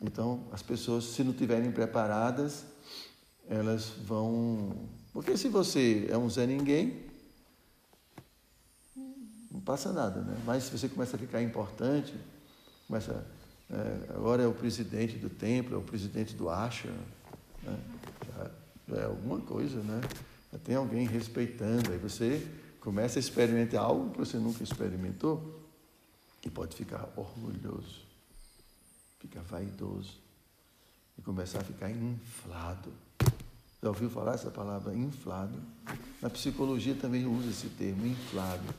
Então, 0.00 0.46
as 0.52 0.62
pessoas, 0.62 1.04
se 1.04 1.22
não 1.22 1.32
estiverem 1.32 1.70
preparadas, 1.70 2.64
elas 3.48 3.88
vão. 3.88 4.88
Porque 5.12 5.36
se 5.36 5.48
você 5.48 6.06
é 6.08 6.16
um 6.16 6.28
Zé 6.28 6.46
Ninguém, 6.46 7.10
não 9.50 9.60
passa 9.60 9.92
nada, 9.92 10.20
né? 10.20 10.40
Mas 10.46 10.64
se 10.64 10.70
você 10.70 10.88
começa 10.88 11.16
a 11.16 11.18
ficar 11.18 11.42
importante, 11.42 12.14
começa. 12.86 13.26
É, 13.68 14.14
agora 14.14 14.42
é 14.42 14.46
o 14.46 14.52
presidente 14.52 15.16
do 15.16 15.28
templo, 15.28 15.74
é 15.74 15.78
o 15.78 15.82
presidente 15.82 16.34
do 16.34 16.48
Ashram, 16.48 16.92
né? 17.62 17.78
já, 18.26 18.50
já 18.88 19.00
é 19.02 19.04
alguma 19.04 19.40
coisa, 19.40 19.80
né? 19.82 20.00
Já 20.52 20.58
tem 20.58 20.74
alguém 20.74 21.06
respeitando. 21.06 21.92
Aí 21.92 21.98
você 21.98 22.46
começa 22.80 23.18
a 23.18 23.20
experimentar 23.20 23.82
algo 23.82 24.10
que 24.10 24.18
você 24.18 24.38
nunca 24.38 24.62
experimentou 24.62 25.60
e 26.44 26.50
pode 26.50 26.74
ficar 26.74 27.08
orgulhoso, 27.16 28.02
ficar 29.18 29.42
vaidoso 29.42 30.18
e 31.18 31.22
começar 31.22 31.60
a 31.60 31.64
ficar 31.64 31.90
inflado. 31.90 32.92
Já 33.82 33.88
ouviu 33.88 34.10
falar 34.10 34.34
essa 34.34 34.50
palavra 34.50 34.94
inflado? 34.94 35.58
Na 36.20 36.28
psicologia 36.28 36.94
também 36.94 37.26
usa 37.26 37.50
esse 37.50 37.68
termo, 37.68 38.06
inflado. 38.06 38.74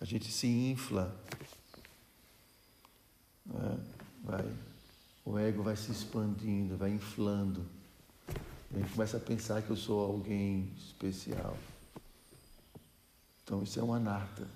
A 0.00 0.04
gente 0.04 0.30
se 0.30 0.46
infla. 0.46 1.14
Né? 3.46 3.78
Vai 4.22 4.44
o 5.26 5.36
ego 5.36 5.60
vai 5.60 5.74
se 5.74 5.90
expandindo, 5.90 6.76
vai 6.76 6.90
inflando. 6.90 7.66
A 8.72 8.78
gente 8.78 8.92
começa 8.92 9.16
a 9.16 9.20
pensar 9.20 9.60
que 9.60 9.70
eu 9.70 9.76
sou 9.76 10.00
alguém 10.00 10.72
especial. 10.78 11.56
Então, 13.42 13.60
isso 13.60 13.80
é 13.80 13.82
uma 13.82 13.96
anarta 13.96 14.46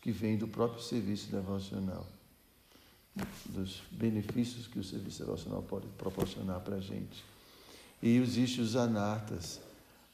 que 0.00 0.10
vem 0.10 0.38
do 0.38 0.48
próprio 0.48 0.82
serviço 0.82 1.30
devocional, 1.30 2.06
dos 3.44 3.82
benefícios 3.90 4.66
que 4.66 4.78
o 4.78 4.84
serviço 4.84 5.18
devocional 5.18 5.62
pode 5.62 5.86
proporcionar 5.98 6.60
para 6.60 6.76
a 6.76 6.80
gente. 6.80 7.22
E 8.02 8.16
existem 8.16 8.64
os 8.64 8.74
anartas, 8.74 9.60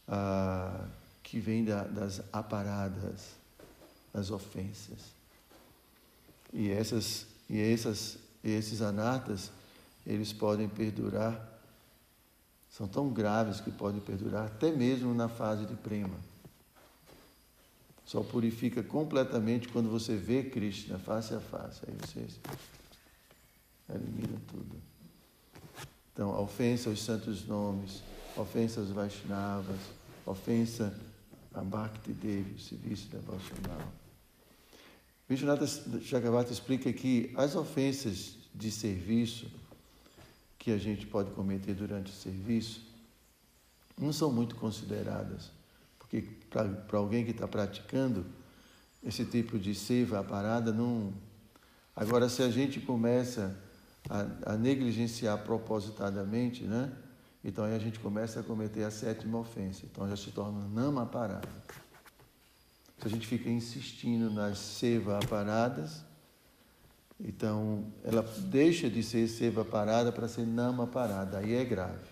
ah, 0.07 0.87
que 1.23 1.41
vêm 1.41 1.65
da, 1.65 1.85
das 1.85 2.23
aparadas, 2.33 3.31
das 4.13 4.31
ofensas. 4.31 4.99
E, 6.53 6.71
essas, 6.71 7.27
e 7.49 7.61
essas, 7.61 8.19
esses 8.45 8.83
anartas 8.83 9.51
eles 10.07 10.33
podem 10.33 10.69
perdurar, 10.69 11.61
são 12.71 12.89
tão 12.89 13.11
graves 13.11 13.61
que 13.61 13.71
podem 13.71 14.01
perdurar 14.01 14.47
até 14.47 14.71
mesmo 14.71 15.13
na 15.15 15.29
fase 15.29 15.67
de 15.67 15.75
prema. 15.75 16.17
Só 18.07 18.23
purifica 18.23 18.83
completamente 18.83 19.69
quando 19.69 19.91
você 19.91 20.17
vê 20.17 20.43
Krishna 20.43 20.99
face 20.99 21.35
a 21.35 21.41
face. 21.41 21.81
Aí 21.87 21.95
você 21.95 22.27
elimina 23.95 24.41
tudo. 24.49 24.88
Então, 26.19 26.37
ofensa 26.43 26.91
aos 26.91 27.01
santos 27.01 27.47
nomes, 27.47 28.03
ofensa 28.37 28.81
aos 28.81 28.91
Vaishnavas, 28.91 29.79
ofensa 30.27 30.93
a 31.55 31.61
Bhakti 31.61 32.11
Devi, 32.11 32.57
o 32.57 32.59
serviço 32.59 33.07
devocional. 33.07 33.81
Vishwanatha 35.29 35.65
Chakravarti 36.01 36.53
explica 36.53 36.93
que 36.93 37.33
as 37.37 37.55
ofensas 37.55 38.35
de 38.53 38.69
serviço 38.69 39.47
que 40.59 40.73
a 40.73 40.77
gente 40.77 41.07
pode 41.07 41.31
cometer 41.31 41.75
durante 41.75 42.11
o 42.11 42.15
serviço 42.17 42.85
não 43.97 44.13
são 44.13 44.33
muito 44.33 44.57
consideradas, 44.57 45.53
porque 46.01 46.23
para 46.51 46.99
alguém 46.99 47.25
que 47.25 47.31
está 47.31 47.47
praticando 47.47 48.27
esse 49.05 49.25
tipo 49.25 49.57
de 49.57 49.73
seva, 49.73 50.19
a 50.19 50.25
parada 50.25 50.73
não. 50.73 51.15
Agora, 51.95 52.29
se 52.29 52.43
a 52.43 52.51
gente 52.51 52.81
começa 52.81 53.68
a, 54.09 54.53
a 54.53 54.57
negligenciar 54.57 55.39
propositadamente, 55.45 56.65
né? 56.65 56.93
Então 57.45 57.65
aí 57.65 57.75
a 57.75 57.79
gente 57.79 57.99
começa 58.01 58.41
a 58.41 58.43
cometer 58.43 58.85
a 58.85 58.91
sétima 58.91 59.39
ofensa. 59.39 59.85
Então 59.85 60.09
já 60.09 60.17
se 60.17 60.31
torna 60.31 60.67
nama 60.69 61.07
parada. 61.07 61.49
Se 62.99 63.07
a 63.07 63.11
gente 63.11 63.27
fica 63.27 63.49
insistindo 63.49 64.31
nas 64.31 64.59
seva 64.59 65.21
paradas, 65.29 66.03
então, 67.21 67.93
ela 68.05 68.23
deixa 68.23 68.89
de 68.89 69.03
ser 69.03 69.27
seva 69.27 69.65
parada 69.65 70.13
para 70.13 70.29
ser 70.29 70.47
nama 70.47 70.87
parada. 70.87 71.39
Aí 71.39 71.55
é 71.55 71.65
grave. 71.65 72.07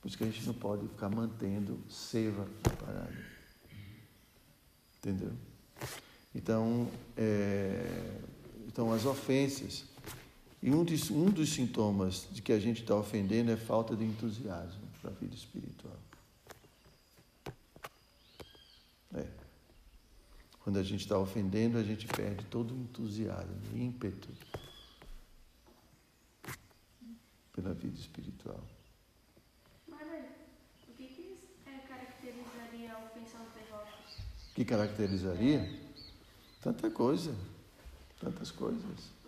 Por 0.00 0.08
isso 0.08 0.18
que 0.18 0.24
a 0.24 0.26
gente 0.26 0.46
não 0.46 0.52
pode 0.52 0.86
ficar 0.88 1.08
mantendo 1.08 1.80
seva 1.88 2.46
parada. 2.78 3.16
Entendeu? 4.98 5.32
Então, 6.34 6.86
é, 7.16 8.20
então 8.66 8.92
as 8.92 9.06
ofensas. 9.06 9.84
E 10.64 10.70
um 10.70 10.82
dos, 10.82 11.10
um 11.10 11.26
dos 11.26 11.50
sintomas 11.50 12.26
de 12.32 12.40
que 12.40 12.50
a 12.50 12.58
gente 12.58 12.80
está 12.80 12.96
ofendendo 12.96 13.50
é 13.50 13.56
falta 13.56 13.94
de 13.94 14.02
entusiasmo 14.02 14.80
para 14.98 15.10
a 15.10 15.12
vida 15.12 15.34
espiritual. 15.34 15.98
É. 19.14 19.26
Quando 20.60 20.78
a 20.78 20.82
gente 20.82 21.02
está 21.02 21.18
ofendendo, 21.18 21.76
a 21.76 21.82
gente 21.82 22.06
perde 22.06 22.46
todo 22.46 22.72
o 22.72 22.78
entusiasmo, 22.78 23.60
ímpeto 23.74 24.30
pela 27.52 27.74
vida 27.74 27.98
espiritual. 28.00 28.64
O 34.50 34.54
que 34.54 34.64
caracterizaria? 34.64 35.78
Tanta 36.62 36.90
coisa, 36.90 37.36
tantas 38.18 38.50
coisas. 38.50 39.23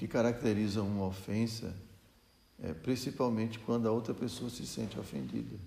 Que 0.00 0.08
caracteriza 0.08 0.82
uma 0.82 1.04
ofensa 1.04 1.76
é 2.58 2.72
principalmente 2.72 3.58
quando 3.58 3.86
a 3.86 3.92
outra 3.92 4.14
pessoa 4.14 4.48
se 4.48 4.66
sente 4.66 4.98
ofendida. 4.98 5.58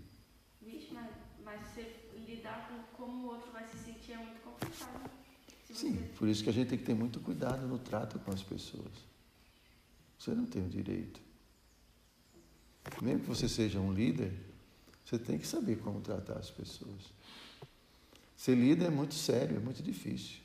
Vixe, 0.59 0.87
mas, 0.91 1.11
mas 1.45 1.67
você 1.67 1.93
lidar 2.27 2.67
com 2.67 2.97
como 2.97 3.27
o 3.27 3.29
outro 3.29 3.51
vai 3.51 3.67
se 3.67 3.77
sentir 3.77 4.13
é 4.13 4.17
muito 4.17 4.41
complicado. 4.41 5.11
Se 5.67 5.75
Sim, 5.75 5.97
você- 5.97 6.13
por 6.17 6.27
isso 6.27 6.43
que 6.43 6.49
a 6.49 6.53
gente 6.53 6.69
tem 6.69 6.79
que 6.79 6.83
ter 6.83 6.95
muito 6.95 7.19
cuidado 7.19 7.67
no 7.67 7.77
trato 7.77 8.17
com 8.17 8.31
as 8.31 8.41
pessoas. 8.41 8.91
Você 10.17 10.31
não 10.31 10.47
tem 10.47 10.65
o 10.65 10.69
direito. 10.69 11.21
Mesmo 13.03 13.19
que 13.21 13.27
você 13.27 13.47
seja 13.47 13.79
um 13.79 13.93
líder, 13.93 14.33
você 15.05 15.19
tem 15.19 15.37
que 15.37 15.45
saber 15.45 15.75
como 15.77 16.01
tratar 16.01 16.39
as 16.39 16.49
pessoas. 16.49 17.01
Ser 18.35 18.55
líder 18.55 18.85
é 18.85 18.89
muito 18.89 19.13
sério, 19.13 19.57
é 19.57 19.59
muito 19.59 19.83
difícil. 19.83 20.39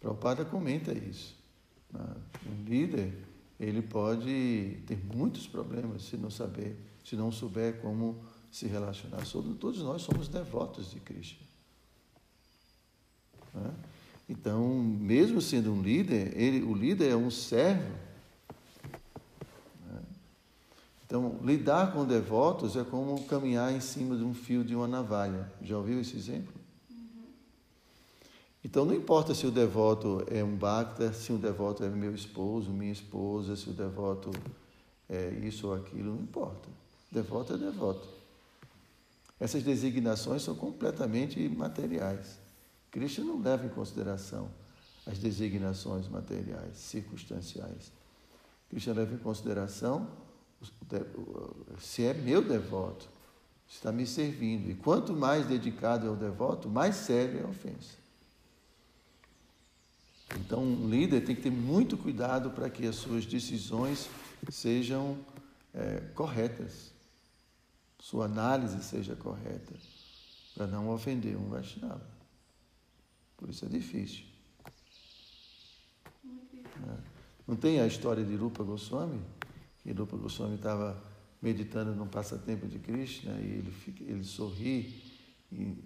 Prabhupada 0.00 0.46
comenta 0.46 0.92
isso. 0.96 1.36
Né? 1.92 2.14
Um 2.46 2.64
líder, 2.64 3.12
ele 3.58 3.82
pode 3.82 4.78
ter 4.86 4.98
muitos 5.14 5.46
problemas 5.46 6.02
se 6.02 6.16
não 6.16 6.30
saber, 6.30 6.78
se 7.04 7.16
não 7.16 7.32
souber 7.32 7.80
como 7.80 8.22
se 8.50 8.66
relacionar. 8.66 9.24
Todos 9.58 9.82
nós 9.82 10.02
somos 10.02 10.28
devotos 10.28 10.90
de 10.90 11.00
Krishna. 11.00 11.46
né? 13.54 13.74
Então, 14.28 14.68
mesmo 14.74 15.40
sendo 15.40 15.72
um 15.72 15.80
líder, 15.80 16.36
ele, 16.38 16.62
o 16.62 16.74
líder 16.74 17.12
é 17.12 17.16
um 17.16 17.30
servo. 17.30 17.94
né? 19.86 20.02
Então, 21.06 21.40
lidar 21.42 21.92
com 21.92 22.04
devotos 22.04 22.76
é 22.76 22.84
como 22.84 23.24
caminhar 23.24 23.72
em 23.72 23.80
cima 23.80 24.16
de 24.16 24.22
um 24.22 24.34
fio 24.34 24.62
de 24.62 24.74
uma 24.74 24.86
navalha. 24.86 25.50
Já 25.62 25.78
ouviu 25.78 26.00
esse 26.00 26.14
exemplo? 26.14 26.57
Então, 28.64 28.84
não 28.84 28.94
importa 28.94 29.34
se 29.34 29.46
o 29.46 29.50
devoto 29.50 30.24
é 30.28 30.42
um 30.42 30.56
bhakta, 30.56 31.12
se 31.12 31.32
o 31.32 31.38
devoto 31.38 31.84
é 31.84 31.88
meu 31.88 32.14
esposo, 32.14 32.70
minha 32.70 32.92
esposa, 32.92 33.54
se 33.54 33.70
o 33.70 33.72
devoto 33.72 34.30
é 35.08 35.30
isso 35.44 35.68
ou 35.68 35.74
aquilo, 35.74 36.14
não 36.14 36.22
importa. 36.22 36.68
Devoto 37.10 37.54
é 37.54 37.56
devoto. 37.56 38.08
Essas 39.40 39.62
designações 39.62 40.42
são 40.42 40.54
completamente 40.54 41.48
materiais. 41.48 42.38
Cristo 42.90 43.22
não 43.22 43.40
leva 43.40 43.66
em 43.66 43.68
consideração 43.68 44.50
as 45.06 45.18
designações 45.18 46.08
materiais, 46.08 46.76
circunstanciais. 46.76 47.92
Cristo 48.68 48.92
leva 48.92 49.14
em 49.14 49.18
consideração 49.18 50.08
se 51.78 52.04
é 52.04 52.12
meu 52.12 52.42
devoto, 52.42 53.08
se 53.66 53.76
está 53.76 53.92
me 53.92 54.04
servindo. 54.06 54.68
E 54.70 54.74
quanto 54.74 55.12
mais 55.12 55.46
dedicado 55.46 56.06
é 56.06 56.10
o 56.10 56.16
devoto, 56.16 56.68
mais 56.68 56.96
séria 56.96 57.40
é 57.40 57.44
a 57.44 57.48
ofensa. 57.48 57.97
Então, 60.36 60.62
um 60.62 60.88
líder 60.88 61.22
tem 61.22 61.34
que 61.34 61.42
ter 61.42 61.50
muito 61.50 61.96
cuidado 61.96 62.50
para 62.50 62.68
que 62.68 62.86
as 62.86 62.96
suas 62.96 63.24
decisões 63.24 64.08
sejam 64.50 65.18
eh, 65.74 66.00
corretas, 66.14 66.92
sua 67.98 68.26
análise 68.26 68.82
seja 68.82 69.16
correta, 69.16 69.74
para 70.54 70.66
não 70.66 70.90
ofender 70.90 71.36
um 71.36 71.48
Vaishnava. 71.48 72.06
Por 73.36 73.48
isso 73.48 73.64
é 73.64 73.68
difícil. 73.68 74.24
né? 76.24 76.98
Não 77.46 77.56
tem 77.56 77.80
a 77.80 77.86
história 77.86 78.24
de 78.24 78.34
Rupa 78.34 78.62
Goswami? 78.62 79.20
Que 79.82 79.92
Rupa 79.92 80.16
Goswami 80.16 80.56
estava 80.56 81.02
meditando 81.40 81.94
num 81.94 82.06
passatempo 82.06 82.66
de 82.66 82.78
Krishna 82.78 83.32
e 83.40 83.44
ele, 83.44 83.74
ele 84.00 84.24
sorri 84.24 85.02
e 85.50 85.76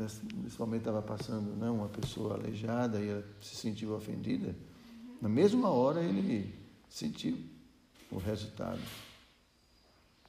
nesse, 0.00 0.20
nesse 0.34 0.58
momento 0.58 0.80
estava 0.80 1.02
passando 1.02 1.54
né, 1.56 1.68
uma 1.70 1.88
pessoa 1.88 2.34
aleijada 2.34 2.98
e 3.00 3.08
ela 3.08 3.24
se 3.40 3.54
sentiu 3.54 3.94
ofendida. 3.94 4.54
Na 5.20 5.28
mesma 5.28 5.68
hora 5.70 6.02
ele 6.02 6.54
sentiu 6.88 7.38
o 8.10 8.18
resultado. 8.18 8.80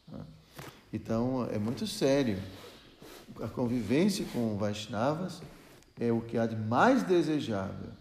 né? 0.08 0.26
Então 0.92 1.46
é 1.46 1.58
muito 1.58 1.88
sério. 1.88 2.38
A 3.42 3.48
convivência 3.48 4.26
com 4.34 4.58
Vaishnavas 4.58 5.42
é 6.00 6.12
o 6.12 6.22
que 6.22 6.38
há 6.38 6.46
de 6.46 6.56
mais 6.56 7.04
desejável, 7.04 7.92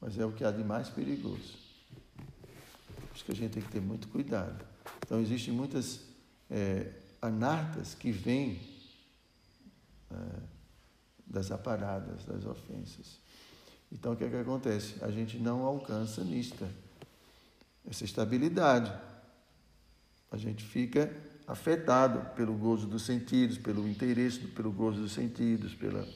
mas 0.00 0.18
é 0.18 0.24
o 0.24 0.32
que 0.32 0.44
há 0.44 0.50
de 0.50 0.62
mais 0.62 0.88
perigoso. 0.90 1.58
Por 2.94 3.16
isso 3.16 3.24
que 3.24 3.32
a 3.32 3.34
gente 3.34 3.52
tem 3.52 3.62
que 3.62 3.70
ter 3.70 3.80
muito 3.80 4.08
cuidado. 4.08 4.64
Então 4.98 5.18
existem 5.18 5.52
muitas 5.52 6.00
é, 6.50 6.92
anartas 7.22 7.94
que 7.94 8.12
vêm 8.12 8.60
é, 10.10 10.59
das 11.30 11.52
aparadas, 11.52 12.24
das 12.24 12.44
ofensas. 12.44 13.20
Então 13.92 14.12
o 14.12 14.16
que 14.16 14.24
é 14.24 14.28
que 14.28 14.36
acontece? 14.36 14.96
A 15.02 15.10
gente 15.10 15.38
não 15.38 15.62
alcança 15.64 16.24
nista, 16.24 16.68
essa 17.88 18.04
estabilidade. 18.04 18.92
A 20.30 20.36
gente 20.36 20.64
fica 20.64 21.10
afetado 21.46 22.34
pelo 22.34 22.54
gozo 22.54 22.86
dos 22.86 23.02
sentidos, 23.02 23.56
pelo 23.56 23.88
interesse, 23.88 24.40
pelo 24.40 24.70
gozo 24.70 25.00
dos 25.00 25.12
sentidos, 25.12 25.74
pela 25.74 26.06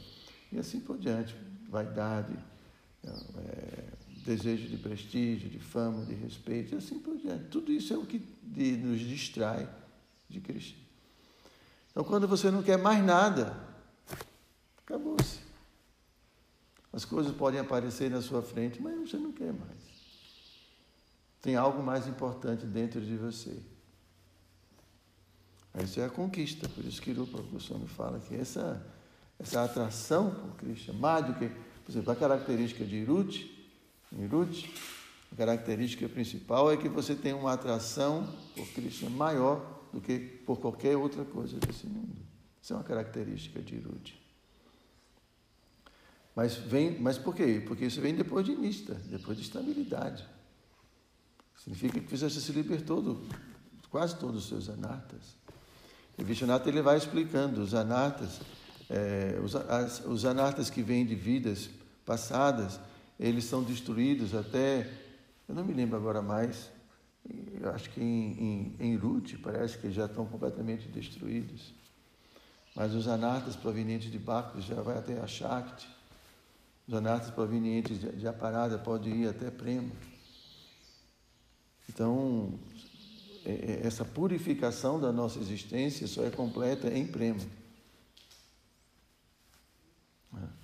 e 0.53 0.59
assim 0.59 0.79
por 0.79 0.97
diante, 0.97 1.35
vaidade, 1.69 2.33
é, 3.05 3.85
desejo 4.25 4.69
de 4.69 4.77
prestígio, 4.77 5.51
de 5.51 5.59
fama, 5.59 6.05
de 6.05 6.15
respeito, 6.15 6.75
e 6.75 6.79
assim 6.79 7.01
por 7.01 7.17
diante. 7.17 7.47
Tudo 7.47 7.73
isso 7.73 7.93
é 7.93 7.97
o 7.97 8.07
que 8.07 8.23
nos 8.77 9.01
distrai 9.01 9.69
de 10.29 10.41
Cristo. 10.41 10.79
Então, 11.91 12.05
quando 12.05 12.29
você 12.29 12.51
não 12.53 12.63
quer 12.63 12.79
mais 12.79 13.05
nada, 13.05 13.74
acabou-se. 14.85 15.41
As 16.93 17.05
coisas 17.05 17.35
podem 17.35 17.59
aparecer 17.59 18.11
na 18.11 18.23
sua 18.23 18.43
frente, 18.43 18.81
mas 18.81 19.11
você 19.11 19.17
não 19.17 19.33
quer 19.33 19.53
mais. 19.53 19.83
Tem 21.43 21.57
algo 21.57 21.83
mais 21.83 22.07
importante 22.07 22.65
dentro 22.65 23.01
de 23.01 23.17
você. 23.17 23.61
Essa 25.75 26.03
é 26.03 26.05
a 26.05 26.09
conquista, 26.09 26.69
por 26.69 26.85
isso 26.85 27.03
que 27.03 27.11
o 27.11 27.27
Goswami 27.27 27.89
fala 27.89 28.21
que 28.21 28.37
essa, 28.37 28.87
essa 29.41 29.65
atração 29.65 30.31
por 30.31 30.57
Krishna, 30.57 30.95
mais 30.95 31.27
do 31.27 31.35
que, 31.35 31.49
por 31.49 31.91
exemplo, 31.91 32.13
a 32.13 32.17
característica 32.17 32.85
de 32.85 32.97
Iruti, 32.97 33.69
Iruti, 34.17 34.73
a 35.33 35.37
característica 35.37 36.09
principal 36.09 36.71
é 36.71 36.77
que 36.77 36.89
você 36.89 37.17
tem 37.17 37.33
uma 37.33 37.53
atração 37.53 38.33
por 38.55 38.67
Krishna 38.69 39.11
maior 39.11 39.83
do 39.93 40.01
que 40.01 40.19
por 40.19 40.61
qualquer 40.61 40.97
outra 40.97 41.25
coisa 41.25 41.59
desse 41.59 41.89
mundo. 41.89 42.23
Isso 42.63 42.73
é 42.73 42.77
uma 42.77 42.85
característica 42.85 43.61
de 43.61 43.75
Iruti. 43.75 44.24
Mas, 46.35 46.57
vem, 46.57 46.99
mas 47.01 47.17
por 47.17 47.35
quê? 47.35 47.63
Porque 47.67 47.85
isso 47.85 48.01
vem 48.01 48.15
depois 48.15 48.45
de 48.45 48.55
nista, 48.57 48.95
depois 49.09 49.39
de 49.39 49.45
estabilidade. 49.45 50.25
Significa 51.57 52.01
que 52.01 52.17
você 52.17 52.29
se 52.29 52.53
libertou 52.53 53.01
de 53.01 53.89
quase 53.89 54.17
todos 54.17 54.43
os 54.43 54.49
seus 54.49 54.69
anartas. 54.69 55.37
E 56.19 56.25
Vishwanath 56.25 56.67
ele 56.67 56.83
vai 56.83 56.97
explicando 56.97 57.61
os 57.63 57.75
anartas, 57.75 58.41
é, 58.91 59.41
os, 59.43 59.55
as, 59.55 60.05
os 60.05 60.71
que 60.71 60.83
vêm 60.83 61.07
de 61.07 61.15
vidas 61.15 61.71
passadas, 62.05 62.79
eles 63.19 63.45
são 63.45 63.63
destruídos 63.63 64.35
até, 64.35 64.93
eu 65.49 65.55
não 65.55 65.65
me 65.65 65.73
lembro 65.73 65.97
agora 65.97 66.21
mais, 66.21 66.71
eu 67.61 67.71
acho 67.71 67.89
que 67.91 68.01
em, 68.01 68.75
em, 68.79 68.87
em 68.87 68.97
Ruth 68.97 69.35
parece 69.43 69.79
que 69.79 69.91
já 69.91 70.05
estão 70.05 70.27
completamente 70.27 70.89
destruídos. 70.89 71.73
Mas 72.77 72.93
os 72.93 73.09
anartas 73.09 73.57
provenientes 73.57 74.11
de 74.11 74.19
Bhakti 74.19 74.61
já 74.61 74.83
vai 74.83 74.99
até 74.99 75.19
a 75.21 75.27
Shakti. 75.27 75.89
Os 76.87 76.95
anartas 76.95 77.31
provenientes 77.31 77.99
de, 77.99 78.13
de 78.13 78.29
Aparada 78.29 78.79
podem 78.79 79.23
ir 79.23 79.29
até 79.29 79.51
Prema. 79.51 79.91
Então, 81.89 82.59
essa 83.83 84.05
purificação 84.05 85.01
da 85.01 85.13
nossa 85.13 85.39
existência 85.39 86.07
só 86.07 86.25
é 86.25 86.31
completa 86.31 86.89
em 86.89 87.07
Prema. 87.07 87.41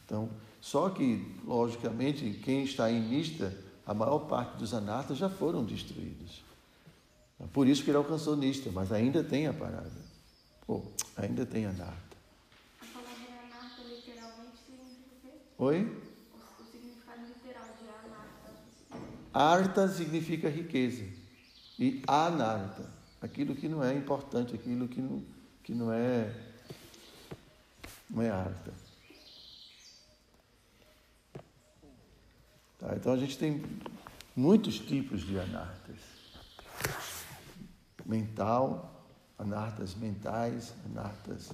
Então, 0.04 0.28
só 0.60 0.90
que, 0.90 1.36
logicamente, 1.44 2.40
quem 2.42 2.64
está 2.64 2.90
em 2.90 3.00
Nista, 3.00 3.56
a 3.86 3.94
maior 3.94 4.20
parte 4.20 4.56
dos 4.56 4.74
anartas 4.74 5.16
já 5.16 5.28
foram 5.28 5.64
destruídos. 5.64 6.42
Por 7.52 7.66
isso 7.66 7.82
que 7.82 7.90
ele 7.90 7.96
alcançou 7.96 8.36
Nista, 8.36 8.70
mas 8.70 8.92
ainda 8.92 9.24
tem 9.24 9.46
a 9.46 9.52
parada. 9.52 10.10
Pô, 10.66 10.82
ainda 11.16 11.46
tem 11.46 11.64
anarta. 11.64 12.16
A 12.80 12.84
palavra 12.86 13.12
anarta 13.46 13.82
literalmente 13.82 14.58
significa 14.66 15.08
o 15.08 15.20
quê? 15.22 15.38
Oi? 15.58 15.82
O, 16.34 16.62
o 16.62 16.66
significado 16.70 17.22
literal 17.26 17.68
de 17.80 17.88
anarta. 17.88 18.50
Arta 19.32 19.88
significa 19.88 20.48
riqueza. 20.48 21.04
E 21.78 22.02
anarta, 22.06 22.90
aquilo 23.20 23.54
que 23.54 23.68
não 23.68 23.82
é 23.82 23.94
importante, 23.94 24.54
aquilo 24.54 24.88
que 24.88 25.00
não, 25.00 25.24
que 25.62 25.72
não 25.72 25.92
é 25.92 26.50
não 28.10 28.22
é 28.22 28.30
arta. 28.30 28.72
Tá, 32.78 32.94
então 32.96 33.12
a 33.12 33.16
gente 33.16 33.38
tem 33.38 33.62
muitos 34.34 34.78
tipos 34.78 35.20
de 35.20 35.38
anartas. 35.38 35.96
Mental, 38.04 39.06
anartas 39.38 39.94
mentais, 39.94 40.74
anartas. 40.86 41.52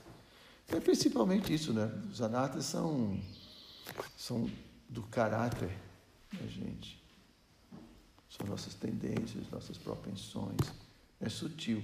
É 0.69 0.81
principalmente 0.81 1.53
isso, 1.53 1.73
né? 1.73 1.93
Os 2.11 2.23
anartas 2.23 2.65
são, 2.65 3.21
são 4.17 4.51
do 4.89 5.03
caráter 5.03 5.71
da 6.33 6.47
gente. 6.47 6.96
São 8.37 8.47
nossas 8.47 8.75
tendências, 8.75 9.49
nossas 9.51 9.79
propensões. 9.79 10.59
É 11.21 11.29
sutil. 11.29 11.83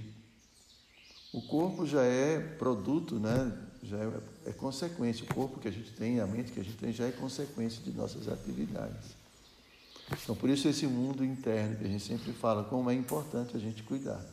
O 1.31 1.41
corpo 1.41 1.85
já 1.85 2.03
é 2.03 2.39
produto, 2.39 3.15
né? 3.15 3.51
já 3.83 3.97
é, 3.97 4.21
é 4.47 4.53
consequência. 4.53 5.25
O 5.25 5.33
corpo 5.33 5.59
que 5.59 5.67
a 5.67 5.71
gente 5.71 5.91
tem, 5.91 6.19
a 6.19 6.27
mente 6.27 6.51
que 6.51 6.59
a 6.59 6.63
gente 6.63 6.77
tem, 6.77 6.93
já 6.93 7.07
é 7.07 7.11
consequência 7.11 7.83
de 7.83 7.91
nossas 7.91 8.27
atividades. 8.27 9.15
Então, 10.23 10.35
por 10.35 10.49
isso, 10.49 10.67
esse 10.67 10.85
mundo 10.85 11.23
interno 11.23 11.77
que 11.77 11.85
a 11.85 11.87
gente 11.87 12.03
sempre 12.03 12.31
fala, 12.33 12.63
como 12.63 12.89
é 12.89 12.93
importante 12.93 13.55
a 13.55 13.59
gente 13.59 13.83
cuidar. 13.83 14.23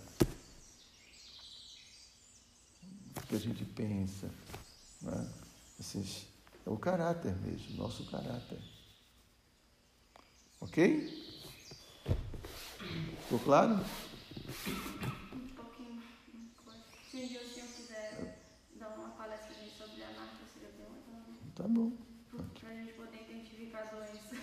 O 3.16 3.26
que 3.26 3.34
a 3.34 3.38
gente 3.38 3.64
pensa. 3.64 4.28
Né? 5.02 5.28
Assim, 5.78 6.04
é 6.66 6.70
o 6.70 6.76
caráter 6.76 7.34
mesmo, 7.36 7.76
nosso 7.76 8.04
caráter. 8.04 8.58
Ok? 10.60 11.29
Ficou 13.30 13.44
claro? 13.44 13.76
Né? 13.76 13.84
Tá 21.54 21.68
bom. 21.68 21.92
Para 22.58 22.70
a 22.70 22.74
gente 22.74 22.92
poder 22.94 23.26
identificar 23.30 23.82
a 23.82 23.94
doença. 23.94 24.36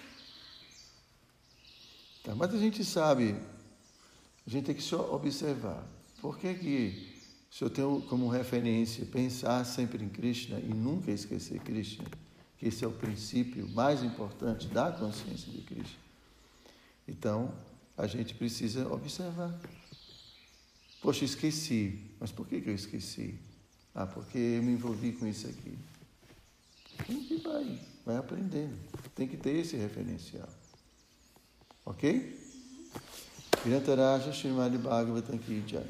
Tá, 2.23 2.33
mas 2.33 2.53
a 2.53 2.57
gente 2.57 2.85
sabe, 2.85 3.35
a 4.45 4.49
gente 4.49 4.63
tem 4.67 4.75
que 4.75 4.81
só 4.81 5.13
observar. 5.13 5.85
Por 6.21 6.37
que, 6.37 6.53
que 6.53 7.21
se 7.51 7.65
eu 7.65 7.69
tenho 7.69 8.01
como 8.03 8.29
referência 8.29 9.05
pensar 9.05 9.65
sempre 9.65 10.01
em 10.01 10.07
Krishna 10.07 10.59
e 10.59 10.73
nunca 10.73 11.11
esquecer 11.11 11.59
Krishna, 11.59 12.05
que 12.57 12.69
esse 12.69 12.85
é 12.85 12.87
o 12.87 12.91
princípio 12.91 13.67
mais 13.67 14.01
importante 14.01 14.65
da 14.67 14.93
consciência 14.93 15.51
de 15.51 15.61
Krishna, 15.63 15.99
então 17.05 17.53
a 17.97 18.05
gente 18.05 18.35
precisa 18.35 18.87
observar. 18.87 19.59
Poxa, 21.01 21.25
esqueci. 21.25 21.99
Mas 22.19 22.31
por 22.31 22.47
que, 22.47 22.61
que 22.61 22.69
eu 22.69 22.75
esqueci? 22.75 23.39
Ah, 23.93 24.05
porque 24.05 24.37
eu 24.37 24.63
me 24.63 24.73
envolvi 24.73 25.11
com 25.13 25.25
isso 25.25 25.47
aqui. 25.47 25.77
Que 27.05 27.37
vai, 27.37 27.79
vai 28.05 28.17
aprendendo. 28.17 28.77
Tem 29.15 29.27
que 29.27 29.37
ter 29.37 29.57
esse 29.57 29.75
referencial. 29.75 30.49
Ok? 31.85 32.37
Grantaraja 33.65 34.31
Srimad 34.31 34.77
Bhagavatam 34.77 35.37
Ki 35.39 35.63
Jai. 35.67 35.85